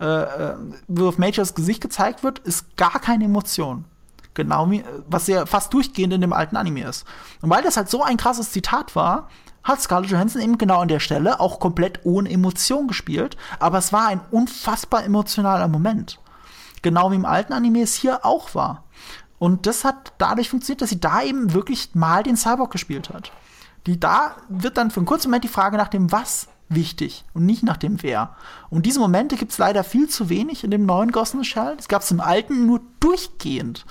[0.00, 0.54] äh, äh,
[0.86, 3.84] wo auf Majors Gesicht gezeigt wird, ist gar keine Emotion.
[4.34, 7.04] Genau wie, was ja fast durchgehend in dem alten Anime ist.
[7.42, 9.28] Und weil das halt so ein krasses Zitat war,
[9.64, 13.36] hat Scarlett Johansson eben genau an der Stelle auch komplett ohne Emotion gespielt.
[13.58, 16.20] Aber es war ein unfassbar emotionaler Moment.
[16.82, 18.84] Genau wie im alten Anime es hier auch war.
[19.38, 23.32] Und das hat dadurch funktioniert, dass sie da eben wirklich mal den Cyborg gespielt hat.
[23.86, 27.46] Die da wird dann für einen kurzen Moment die Frage nach dem Was wichtig und
[27.46, 28.34] nicht nach dem Wer.
[28.70, 31.48] Und diese Momente gibt es leider viel zu wenig in dem neuen Ghost in the
[31.48, 31.76] Shell.
[31.78, 33.86] Es gab es im alten nur durchgehend.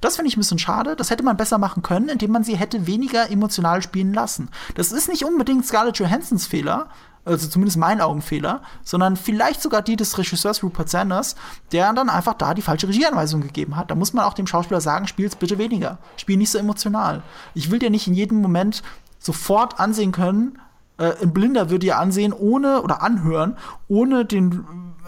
[0.00, 0.96] Das finde ich ein bisschen schade.
[0.96, 4.50] Das hätte man besser machen können, indem man sie hätte weniger emotional spielen lassen.
[4.74, 6.88] Das ist nicht unbedingt Scarlett Johansons Fehler,
[7.28, 11.36] also zumindest mein Augenfehler, sondern vielleicht sogar die des Regisseurs Rupert Sanders,
[11.72, 13.90] der dann einfach da die falsche Regieanweisung gegeben hat.
[13.90, 15.98] Da muss man auch dem Schauspieler sagen, spiel's bitte weniger.
[16.16, 17.22] Spiel nicht so emotional.
[17.54, 18.82] Ich will dir nicht in jedem Moment
[19.18, 20.58] sofort ansehen können,
[20.98, 23.56] äh, ein Blinder würde ihr ansehen, ohne oder anhören,
[23.86, 24.66] ohne den,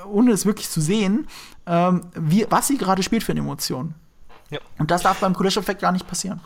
[0.08, 1.26] ohne es wirklich zu sehen,
[1.66, 3.94] ähm, wie, was sie gerade spielt für eine Emotion.
[4.50, 4.60] Ja.
[4.78, 6.40] Und das darf beim Kuleshov-Effekt gar nicht passieren.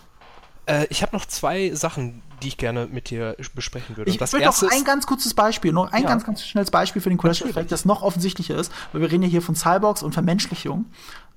[0.66, 4.10] Äh, ich habe noch zwei Sachen, die ich gerne mit dir besprechen würde.
[4.10, 6.08] Ich will noch ein ganz kurzes Beispiel, noch ein ja.
[6.08, 9.28] ganz, ganz schnelles Beispiel für den Kuleshov-Effekt, das noch offensichtlicher ist, weil wir reden ja
[9.28, 10.86] hier von Cyborgs und Vermenschlichung.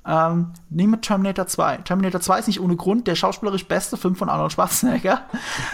[0.08, 1.78] Ähm, nehme Terminator 2.
[1.78, 5.22] Terminator 2 ist nicht ohne Grund der schauspielerisch beste Film von Arnold Schwarzenegger.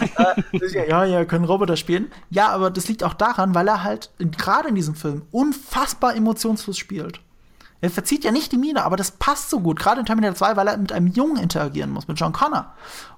[0.52, 2.10] äh, ja, ja, können Roboter spielen.
[2.30, 6.76] Ja, aber das liegt auch daran, weil er halt gerade in diesem Film unfassbar emotionslos
[6.76, 7.20] spielt.
[7.80, 10.56] Er verzieht ja nicht die Miene, aber das passt so gut, gerade in Terminator 2,
[10.56, 12.72] weil er mit einem Jungen interagieren muss, mit John Connor.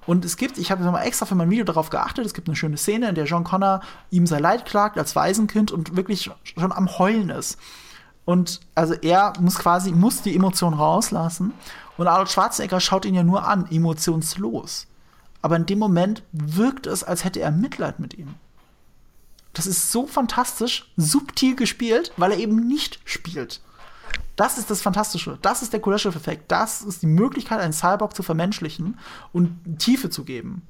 [0.05, 2.55] Und es gibt, ich habe mal extra für mein Video darauf geachtet, es gibt eine
[2.55, 6.71] schöne Szene, in der John Connor ihm sein Leid klagt als Waisenkind und wirklich schon
[6.71, 7.57] am Heulen ist.
[8.25, 11.53] Und also er muss quasi, muss die Emotion rauslassen.
[11.95, 14.87] Und Arnold Schwarzenegger schaut ihn ja nur an, emotionslos.
[15.41, 18.35] Aber in dem Moment wirkt es, als hätte er Mitleid mit ihm.
[19.53, 23.61] Das ist so fantastisch, subtil gespielt, weil er eben nicht spielt.
[24.35, 25.37] Das ist das Fantastische.
[25.41, 26.51] Das ist der Kuleshov-Effekt.
[26.51, 28.99] Das ist die Möglichkeit, einen Cyborg zu vermenschlichen
[29.33, 30.61] und Tiefe zu geben.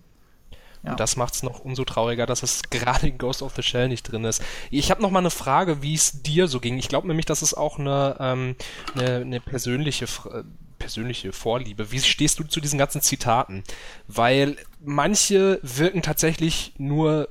[0.84, 0.92] Ja.
[0.92, 3.90] Und das macht es noch umso trauriger, dass es gerade in Ghost of the Shell
[3.90, 4.42] nicht drin ist.
[4.72, 6.78] Ich habe noch mal eine Frage, wie es dir so ging.
[6.78, 8.56] Ich glaube nämlich, das ist auch eine, ähm,
[8.96, 10.44] eine, eine persönliche äh,
[10.78, 11.92] persönliche Vorliebe.
[11.92, 13.64] Wie stehst du zu diesen ganzen Zitaten?
[14.08, 17.30] Weil manche wirken tatsächlich nur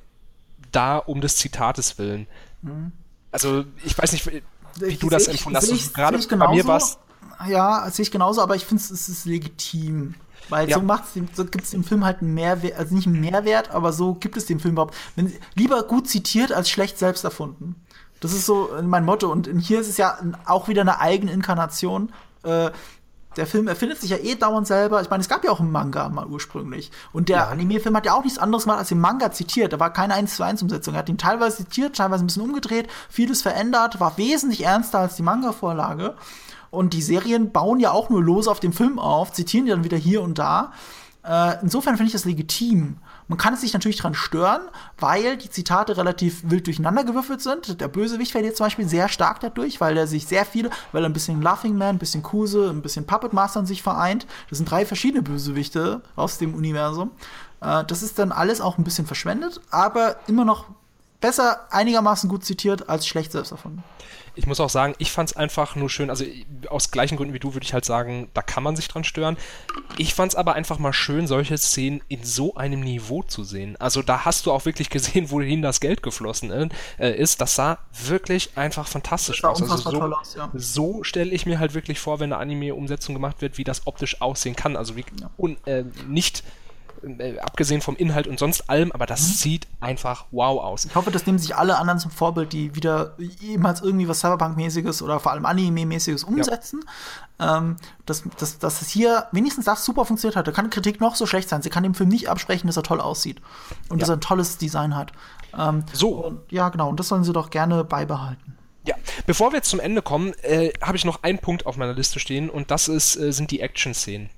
[0.72, 2.26] da um des Zitates willen.
[2.62, 2.92] Mhm.
[3.30, 4.26] Also ich weiß nicht,
[4.80, 5.94] wie ich, du das empfunden hast.
[5.94, 6.82] Gerade bei mir war
[7.48, 10.14] Ja, sehe ich genauso, aber ich finde es ist legitim.
[10.48, 10.76] Weil ja.
[10.76, 13.92] so, macht's, so gibt es dem Film halt einen Mehrwert, also nicht einen Mehrwert, aber
[13.92, 14.94] so gibt es dem Film überhaupt.
[15.16, 17.74] Wenn, lieber gut zitiert als schlecht selbst erfunden.
[18.20, 19.30] Das ist so mein Motto.
[19.30, 22.12] Und hier ist es ja auch wieder eine eigene Inkarnation.
[22.44, 22.70] Äh,
[23.36, 25.02] der Film erfindet sich ja eh dauernd selber.
[25.02, 26.90] Ich meine, es gab ja auch einen Manga mal ursprünglich.
[27.12, 27.48] Und der ja.
[27.48, 29.72] Anime-Film hat ja auch nichts anderes gemacht als den Manga zitiert.
[29.72, 30.94] Da war keine 1 zu 1 Umsetzung.
[30.94, 35.16] Er hat ihn teilweise zitiert, teilweise ein bisschen umgedreht, vieles verändert, war wesentlich ernster als
[35.16, 36.14] die Manga-Vorlage.
[36.70, 39.84] Und die Serien bauen ja auch nur los auf dem Film auf, zitieren die dann
[39.84, 40.72] wieder hier und da.
[41.22, 42.98] Äh, insofern finde ich das legitim.
[43.28, 44.62] Man kann es sich natürlich daran stören,
[44.98, 47.80] weil die Zitate relativ wild durcheinandergewürfelt sind.
[47.80, 51.08] Der Bösewicht verliert zum Beispiel sehr stark dadurch, weil er sich sehr viele, weil er
[51.08, 54.26] ein bisschen Laughing Man, ein bisschen Kuse, ein bisschen Puppet Master in sich vereint.
[54.48, 57.10] Das sind drei verschiedene Bösewichte aus dem Universum.
[57.60, 60.66] Äh, das ist dann alles auch ein bisschen verschwendet, aber immer noch
[61.20, 63.82] besser einigermaßen gut zitiert als schlecht selbst erfunden
[64.36, 66.24] ich muss auch sagen, ich fand es einfach nur schön, also
[66.68, 69.36] aus gleichen Gründen wie du würde ich halt sagen, da kann man sich dran stören.
[69.96, 73.76] Ich fand es aber einfach mal schön, solche Szenen in so einem Niveau zu sehen.
[73.80, 77.40] Also da hast du auch wirklich gesehen, wohin das Geld geflossen äh, ist.
[77.40, 79.62] Das sah wirklich einfach fantastisch aus.
[79.62, 80.50] Also so, aus ja.
[80.54, 84.20] so stelle ich mir halt wirklich vor, wenn eine Anime-Umsetzung gemacht wird, wie das optisch
[84.20, 84.76] aussehen kann.
[84.76, 85.30] Also wie ja.
[85.38, 86.44] un, äh, nicht
[87.02, 89.32] äh, abgesehen vom Inhalt und sonst allem, aber das mhm.
[89.32, 90.84] sieht einfach wow aus.
[90.84, 95.02] Ich hoffe, das nehmen sich alle anderen zum Vorbild, die wieder jemals irgendwie was Cyberpunk-mäßiges
[95.02, 96.80] oder vor allem Anime-mäßiges umsetzen.
[97.38, 97.58] Ja.
[97.58, 97.76] Ähm,
[98.06, 100.46] dass, dass, dass es hier wenigstens das super funktioniert hat.
[100.46, 101.62] Da kann Kritik noch so schlecht sein.
[101.62, 103.42] Sie kann dem Film nicht absprechen, dass er toll aussieht
[103.88, 104.00] und ja.
[104.00, 105.12] dass er ein tolles Design hat.
[105.56, 106.24] Ähm, so.
[106.24, 106.88] Und, ja, genau.
[106.88, 108.56] Und das sollen sie doch gerne beibehalten.
[108.86, 108.94] Ja,
[109.26, 112.20] bevor wir jetzt zum Ende kommen, äh, habe ich noch einen Punkt auf meiner Liste
[112.20, 114.30] stehen und das ist, äh, sind die Action-Szenen.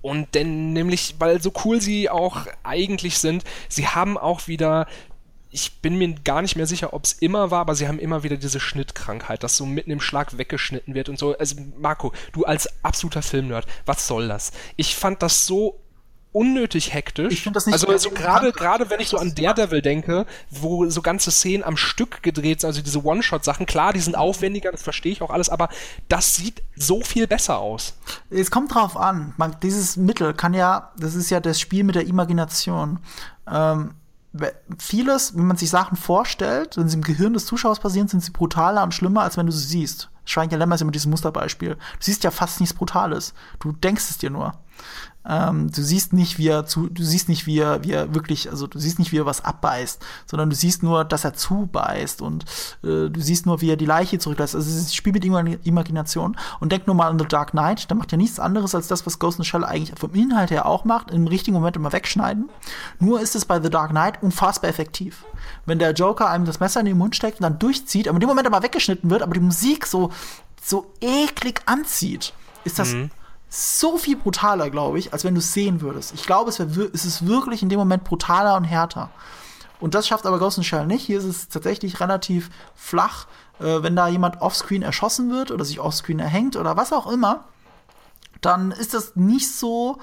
[0.00, 4.86] Und denn nämlich, weil so cool sie auch eigentlich sind, sie haben auch wieder
[5.50, 8.22] ich bin mir gar nicht mehr sicher, ob es immer war, aber sie haben immer
[8.22, 11.36] wieder diese Schnittkrankheit, dass so mitten im Schlag weggeschnitten wird und so.
[11.38, 14.52] Also Marco, du als absoluter Filmnerd, was soll das?
[14.76, 15.80] Ich fand das so
[16.32, 17.32] unnötig hektisch.
[17.32, 20.88] Ich finde das nicht Also, also gerade gerade wenn ich so an Daredevil denke, wo
[20.88, 24.82] so ganze Szenen am Stück gedreht sind, also diese One-Shot-Sachen, klar, die sind aufwendiger, das
[24.82, 25.68] verstehe ich auch alles, aber
[26.08, 27.94] das sieht so viel besser aus.
[28.30, 29.34] Es kommt drauf an.
[29.36, 32.98] Man, dieses Mittel kann ja, das ist ja das Spiel mit der Imagination.
[33.50, 33.94] Ähm,
[34.78, 38.30] vieles, wenn man sich Sachen vorstellt, wenn sie im Gehirn des Zuschauers passieren, sind sie
[38.30, 40.10] brutaler und schlimmer, als wenn du sie siehst.
[40.24, 41.74] Schweigender Lämmer ist immer dieses Musterbeispiel.
[41.74, 43.32] Du siehst ja fast nichts Brutales.
[43.60, 44.52] Du denkst es dir nur.
[45.28, 48.50] Ähm, du siehst nicht, wie er zu, du siehst nicht, wie er, wie er wirklich,
[48.50, 52.22] also du siehst nicht, wie er was abbeißt, sondern du siehst nur, dass er zubeißt
[52.22, 52.44] und
[52.82, 54.54] äh, du siehst nur, wie er die Leiche zurücklässt.
[54.54, 55.24] Also es ist ein Spiel mit
[55.66, 58.88] Imagination und denk nur mal an The Dark Knight, der macht ja nichts anderes als
[58.88, 61.76] das, was Ghost in the Shell eigentlich vom Inhalt her auch macht, im richtigen Moment
[61.76, 62.48] immer wegschneiden.
[62.98, 65.24] Nur ist es bei The Dark Knight unfassbar effektiv.
[65.66, 68.20] Wenn der Joker einem das Messer in den Mund steckt und dann durchzieht, aber in
[68.20, 70.10] dem Moment aber weggeschnitten wird, aber die Musik so,
[70.62, 72.32] so eklig anzieht,
[72.64, 73.10] ist das mhm
[73.48, 76.12] so viel brutaler, glaube ich, als wenn du es sehen würdest.
[76.14, 79.10] Ich glaube, es, es ist wirklich in dem Moment brutaler und härter.
[79.80, 81.04] Und das schafft aber Ghost in Shell nicht.
[81.04, 83.26] Hier ist es tatsächlich relativ flach.
[83.60, 87.44] Äh, wenn da jemand offscreen erschossen wird oder sich offscreen erhängt oder was auch immer,
[88.40, 89.98] dann ist das nicht so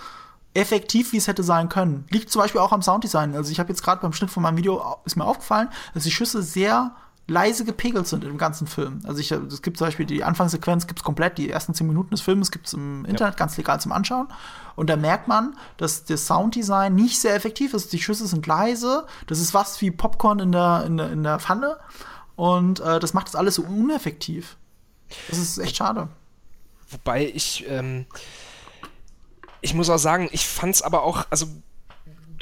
[0.54, 2.06] effektiv, wie es hätte sein können.
[2.10, 3.36] Liegt zum Beispiel auch am Sounddesign.
[3.36, 6.12] Also ich habe jetzt gerade beim Schnitt von meinem Video ist mir aufgefallen, dass die
[6.12, 6.96] Schüsse sehr
[7.28, 9.02] leise gepegelt sind im ganzen Film.
[9.04, 12.22] Also ich, es gibt zum Beispiel die Anfangssequenz gibt's komplett, die ersten zehn Minuten des
[12.22, 13.38] Films gibt's im Internet ja.
[13.40, 14.28] ganz legal zum Anschauen.
[14.76, 17.94] Und da merkt man, dass das Sounddesign nicht sehr effektiv ist.
[17.94, 19.08] Die Schüsse sind leise.
[19.28, 21.78] Das ist was wie Popcorn in der, in der, in der Pfanne.
[22.36, 24.58] Und äh, das macht das alles so uneffektiv.
[25.30, 26.10] Das ist echt schade.
[26.90, 28.06] Wobei ich, ähm,
[29.62, 31.48] ich muss auch sagen, ich fand's aber auch, also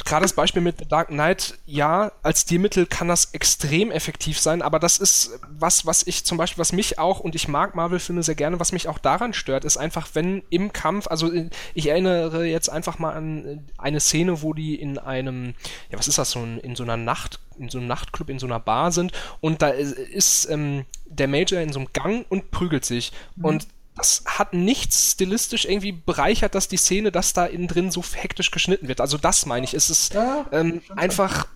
[0.05, 4.61] gerade das Beispiel mit The Dark Knight, ja, als Stilmittel kann das extrem effektiv sein,
[4.61, 8.23] aber das ist was, was ich zum Beispiel, was mich auch, und ich mag Marvel-Filme
[8.23, 11.31] sehr gerne, was mich auch daran stört, ist einfach, wenn im Kampf, also
[11.73, 15.53] ich erinnere jetzt einfach mal an eine Szene, wo die in einem,
[15.89, 18.47] ja, was ist das, so in so einer Nacht, in so einem Nachtclub, in so
[18.47, 22.85] einer Bar sind und da ist ähm, der Major in so einem Gang und prügelt
[22.85, 23.45] sich mhm.
[23.45, 28.03] und das hat nichts stilistisch irgendwie bereichert, dass die Szene, dass da innen drin so
[28.03, 28.99] hektisch geschnitten wird.
[28.99, 29.73] Also das meine ich.
[29.73, 31.47] Es ist ja, ähm, einfach.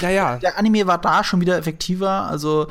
[0.00, 0.38] Naja.
[0.38, 2.28] Der Anime war da schon wieder effektiver.
[2.28, 2.68] Also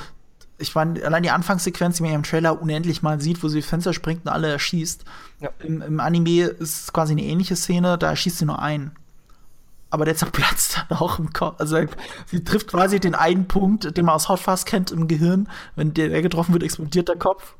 [0.57, 3.61] ich meine, allein die Anfangssequenz, die man ja im Trailer unendlich mal sieht, wo sie
[3.61, 5.05] Fenster springt und alle erschießt.
[5.39, 5.49] Ja.
[5.59, 8.91] Im, Im, Anime ist es quasi eine ähnliche Szene, da erschießt sie nur einen.
[9.89, 11.59] Aber der zerplatzt dann auch im Kopf.
[11.59, 11.77] Also
[12.31, 15.47] sie trifft quasi den einen Punkt, den man aus Hot Fast kennt im Gehirn.
[15.75, 17.55] Wenn der getroffen wird, explodiert der Kopf.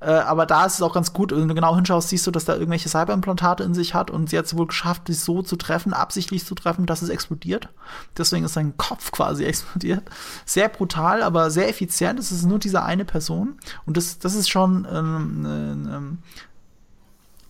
[0.00, 2.44] Äh, aber da ist es auch ganz gut, wenn du genau hinschaust, siehst du, dass
[2.44, 5.56] da irgendwelche Cyberimplantate in sich hat und sie hat es wohl geschafft, sich so zu
[5.56, 7.68] treffen, absichtlich zu treffen, dass es explodiert.
[8.16, 10.02] Deswegen ist sein Kopf quasi explodiert.
[10.44, 12.18] Sehr brutal, aber sehr effizient.
[12.18, 13.58] Es ist nur diese eine Person.
[13.86, 16.18] Und das, das ist schon ähm, ähm,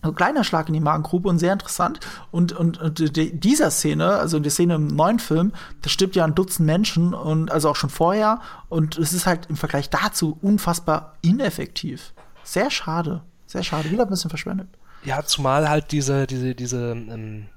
[0.01, 1.99] ein kleiner Schlag in die Magengrube und sehr interessant.
[2.31, 6.25] Und, und, und die, dieser Szene, also die Szene im neuen Film, da stirbt ja
[6.25, 8.39] ein Dutzend Menschen und also auch schon vorher.
[8.69, 12.13] Und es ist halt im Vergleich dazu unfassbar ineffektiv.
[12.43, 13.21] Sehr schade.
[13.45, 13.91] Sehr schade.
[13.91, 14.67] Wieder ein bisschen verschwendet.
[15.03, 17.47] Ja, zumal halt diese, diese, diese, ähm,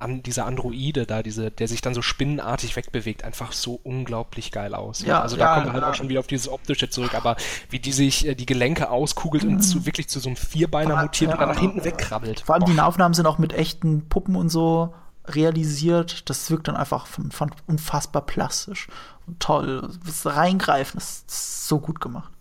[0.00, 4.74] an, dieser Androide da, diese, der sich dann so spinnenartig wegbewegt, einfach so unglaublich geil
[4.74, 5.02] aus.
[5.02, 5.90] Ja, also da ja, kommen wir halt ja.
[5.90, 7.36] auch schon wieder auf dieses Optische zurück, aber
[7.68, 9.54] wie die sich äh, die Gelenke auskugelt mhm.
[9.54, 12.40] und zu, wirklich zu so einem Vierbeiner mutiert und dann nach hinten wegkrabbelt.
[12.40, 12.72] Vor allem Boah.
[12.72, 14.94] die Aufnahmen sind auch mit echten Puppen und so
[15.26, 16.28] realisiert.
[16.30, 18.88] Das wirkt dann einfach von, von unfassbar plastisch
[19.26, 19.90] und toll.
[20.04, 22.32] Das Reingreifen, das ist so gut gemacht.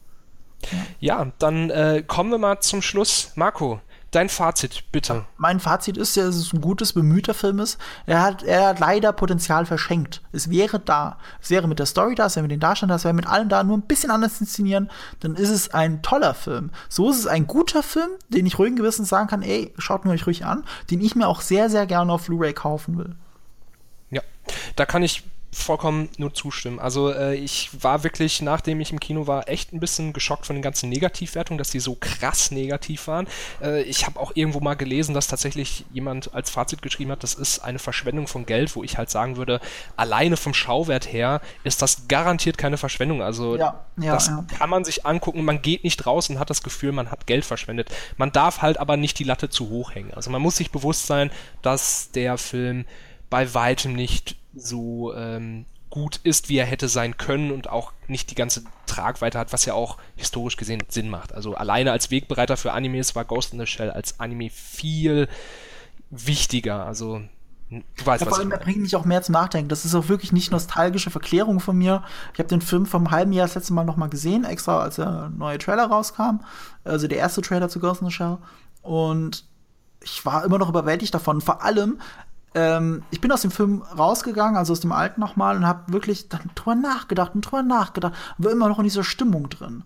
[0.99, 3.32] Ja, dann äh, kommen wir mal zum Schluss.
[3.36, 3.80] Marco,
[4.12, 5.26] Dein Fazit, bitte.
[5.38, 7.78] Mein Fazit ist ja, dass es ein gutes, bemühter Film ist.
[8.07, 10.24] Er hat, er hat leider Potenzial verschenkt.
[10.32, 11.20] Es wäre da.
[11.39, 13.28] Es wäre mit der Story da, es wäre mit den Darstellern da, es wäre mit
[13.28, 14.89] allem da, nur ein bisschen anders inszenieren.
[15.20, 16.72] Dann ist es ein toller Film.
[16.89, 20.12] So ist es ein guter Film, den ich ruhigen Gewissens sagen kann, ey, schaut mir
[20.12, 23.16] euch ruhig an, den ich mir auch sehr, sehr gerne auf Blu-ray kaufen will.
[24.10, 24.22] Ja,
[24.76, 26.80] da kann ich vollkommen nur zustimmen.
[26.80, 30.56] Also äh, ich war wirklich, nachdem ich im Kino war, echt ein bisschen geschockt von
[30.56, 33.28] den ganzen Negativwertungen, dass die so krass negativ waren.
[33.62, 37.34] Äh, ich habe auch irgendwo mal gelesen, dass tatsächlich jemand als Fazit geschrieben hat, das
[37.34, 39.60] ist eine Verschwendung von Geld, wo ich halt sagen würde,
[39.95, 43.24] alleine vom Schauwert her ist das garantiert keine Verschwendung.
[43.24, 44.45] Also ja, ja, das ja.
[44.58, 47.43] kann man sich angucken, man geht nicht raus und hat das Gefühl, man hat Geld
[47.43, 47.89] verschwendet.
[48.18, 50.14] Man darf halt aber nicht die Latte zu hoch hängen.
[50.14, 51.32] Also man muss sich bewusst sein,
[51.64, 52.86] dass der Film
[53.32, 58.30] bei weitem nicht so ähm, gut ist, wie er hätte sein können und auch nicht
[58.30, 61.34] die ganze Tragweite hat, was ja auch historisch gesehen Sinn macht.
[61.34, 65.28] Also alleine als Wegbereiter für Animes war Ghost in the Shell als Anime viel
[66.10, 66.86] wichtiger.
[66.86, 67.22] Also
[67.70, 69.70] Du weißt, ja, vor allem, er bringt mich auch mehr zum Nachdenken.
[69.70, 72.03] Das ist auch wirklich nicht nostalgische Verklärung von mir.
[72.34, 74.95] Ich habe den Film vom halben Jahr das letzte Mal noch mal gesehen, extra als
[74.95, 76.39] der neue Trailer rauskam.
[76.84, 78.39] Also der erste Trailer zu Ghost in the Shell.
[78.82, 79.45] Und
[80.01, 81.41] ich war immer noch überwältigt davon.
[81.41, 81.99] Vor allem,
[82.56, 86.30] ähm, ich bin aus dem Film rausgegangen, also aus dem alten nochmal, und habe wirklich
[86.30, 89.84] dann drüber nachgedacht und drüber nachgedacht und war immer noch in dieser Stimmung drin.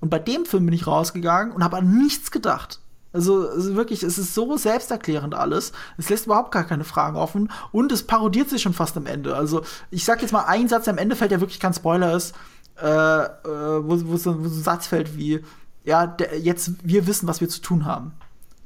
[0.00, 2.80] Und bei dem Film bin ich rausgegangen und habe an nichts gedacht.
[3.12, 5.72] Also, also, wirklich, es ist so selbsterklärend alles.
[5.96, 9.34] Es lässt überhaupt gar keine Fragen offen und es parodiert sich schon fast am Ende.
[9.34, 12.14] Also, ich sag jetzt mal einen Satz, der am Ende fällt, der wirklich kein Spoiler
[12.14, 12.34] ist,
[12.80, 15.42] äh, äh, wo, wo, so, wo so ein Satz fällt wie,
[15.84, 18.12] ja, der, jetzt, wir wissen, was wir zu tun haben.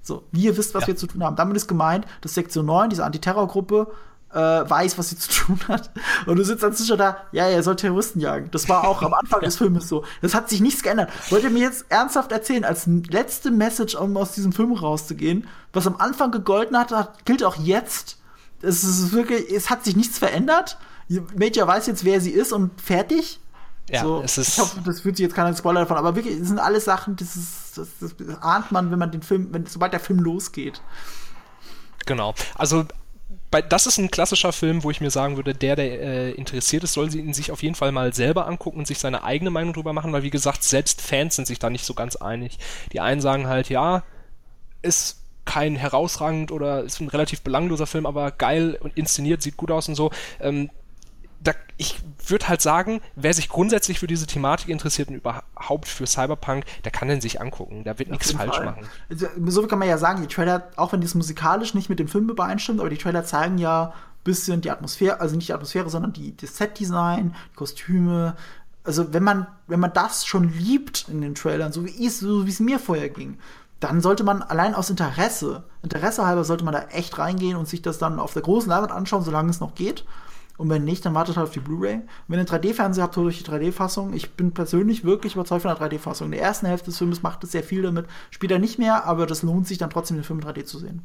[0.03, 0.89] So, wie ihr wisst, was ja.
[0.89, 1.37] wir zu tun haben.
[1.37, 3.93] Damit ist gemeint, dass Sektion 9, diese Antiterrorgruppe,
[4.33, 5.91] äh, weiß, was sie zu tun hat.
[6.27, 8.49] Und du sitzt als Zuschauer da, ja, er soll Terroristen jagen.
[8.51, 10.05] Das war auch am Anfang des Filmes so.
[10.23, 11.11] Das hat sich nichts geändert.
[11.31, 15.87] Wollt ihr mir jetzt ernsthaft erzählen, als letzte Message, um aus diesem Film rauszugehen, was
[15.87, 18.19] am Anfang gegolten hat, hat gilt auch jetzt.
[18.63, 20.79] Es ist wirklich, es hat sich nichts verändert.
[21.37, 23.41] Major weiß jetzt, wer sie ist und fertig.
[23.91, 26.39] Ja, so, es ist ich hoffe, das fühlt sich jetzt keiner Spoiler davon, aber wirklich,
[26.39, 29.67] das sind alles Sachen, das, ist, das, das ahnt man, wenn man den Film, wenn,
[29.67, 30.81] sobald der Film losgeht.
[32.07, 32.35] Genau.
[32.55, 32.85] Also
[33.51, 36.85] bei, das ist ein klassischer Film, wo ich mir sagen würde, der, der äh, interessiert
[36.85, 39.51] ist, soll sie ihn sich auf jeden Fall mal selber angucken und sich seine eigene
[39.51, 42.59] Meinung drüber machen, weil wie gesagt, selbst Fans sind sich da nicht so ganz einig.
[42.93, 44.05] Die einen sagen halt, ja,
[44.81, 49.71] ist kein herausragend oder ist ein relativ belangloser Film, aber geil und inszeniert, sieht gut
[49.71, 50.11] aus und so.
[50.41, 50.71] Ähm,
[51.43, 56.07] da, ich würde halt sagen, wer sich grundsätzlich für diese Thematik interessiert und überhaupt für
[56.07, 57.85] Cyberpunk, der kann den sich angucken.
[57.85, 58.65] Da wird nichts falsch Fall.
[58.65, 58.87] machen.
[59.11, 62.09] Also, so kann man ja sagen, die Trailer, auch wenn das musikalisch nicht mit dem
[62.09, 63.93] Film übereinstimmt, aber die Trailer zeigen ja ein
[64.25, 68.37] bisschen die Atmosphäre, also nicht die Atmosphäre, sondern die, das Set-Design, die Kostüme.
[68.85, 72.45] Also wenn man, wenn man das schon liebt in den Trailern, so wie es so
[72.61, 73.39] mir vorher ging,
[73.81, 77.83] dann sollte man allein aus Interesse, Interesse halber sollte man da echt reingehen und sich
[77.83, 80.05] das dann auf der großen Leinwand anschauen, solange es noch geht.
[80.63, 82.03] Und wenn nicht, dann wartet halt auf die Blu-ray.
[82.29, 84.15] Wenn ihr einen 3D-Fernseher habt, holt euch die 3D-Fassung.
[84.15, 86.27] Ich bin persönlich wirklich überzeugt von der 3D-Fassung.
[86.27, 88.07] In der ersten Hälfte des Films macht es sehr viel damit.
[88.31, 90.79] Spielt er nicht mehr, aber das lohnt sich dann trotzdem, den Film in 3D zu
[90.79, 91.03] sehen.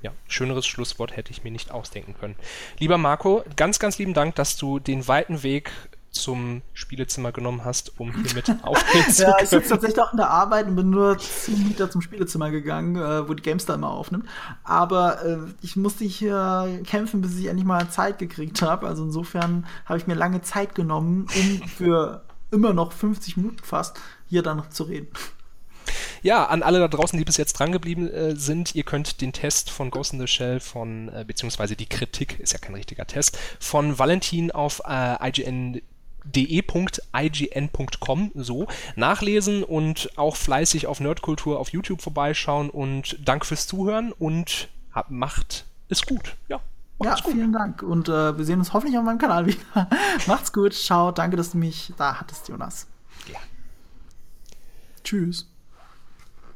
[0.00, 2.36] Ja, schöneres Schlusswort hätte ich mir nicht ausdenken können.
[2.78, 5.72] Lieber Marco, ganz, ganz lieben Dank, dass du den weiten Weg
[6.16, 9.34] zum Spielezimmer genommen hast, um hier mit aufnehmen zu können.
[9.38, 12.50] ja, ich sitze tatsächlich auch in der Arbeit und bin nur 10 Meter zum Spielezimmer
[12.50, 14.26] gegangen, äh, wo die GameStar immer aufnimmt.
[14.64, 18.86] Aber äh, ich musste hier kämpfen, bis ich endlich mal Zeit gekriegt habe.
[18.86, 23.98] Also insofern habe ich mir lange Zeit genommen, um für immer noch 50 Minuten fast
[24.28, 25.08] hier dann noch zu reden.
[26.22, 29.70] Ja, an alle da draußen, die bis jetzt drangeblieben äh, sind, ihr könnt den Test
[29.70, 33.38] von Ghost in the Shell von, äh, beziehungsweise die Kritik, ist ja kein richtiger Test,
[33.60, 35.80] von Valentin auf äh, IGN
[36.34, 38.66] de.ign.com so
[38.96, 45.10] nachlesen und auch fleißig auf Nerdkultur auf YouTube vorbeischauen und danke fürs Zuhören und hab,
[45.10, 46.36] macht es gut.
[46.48, 46.60] Ja.
[47.02, 47.32] Ja, gut.
[47.32, 47.82] vielen Dank.
[47.82, 49.60] Und äh, wir sehen uns hoffentlich auf meinem Kanal wieder.
[50.26, 50.72] Macht's gut.
[50.72, 51.12] Ciao.
[51.12, 52.86] Danke, dass du mich da hattest, Jonas.
[53.30, 53.38] Ja.
[55.04, 55.46] Tschüss.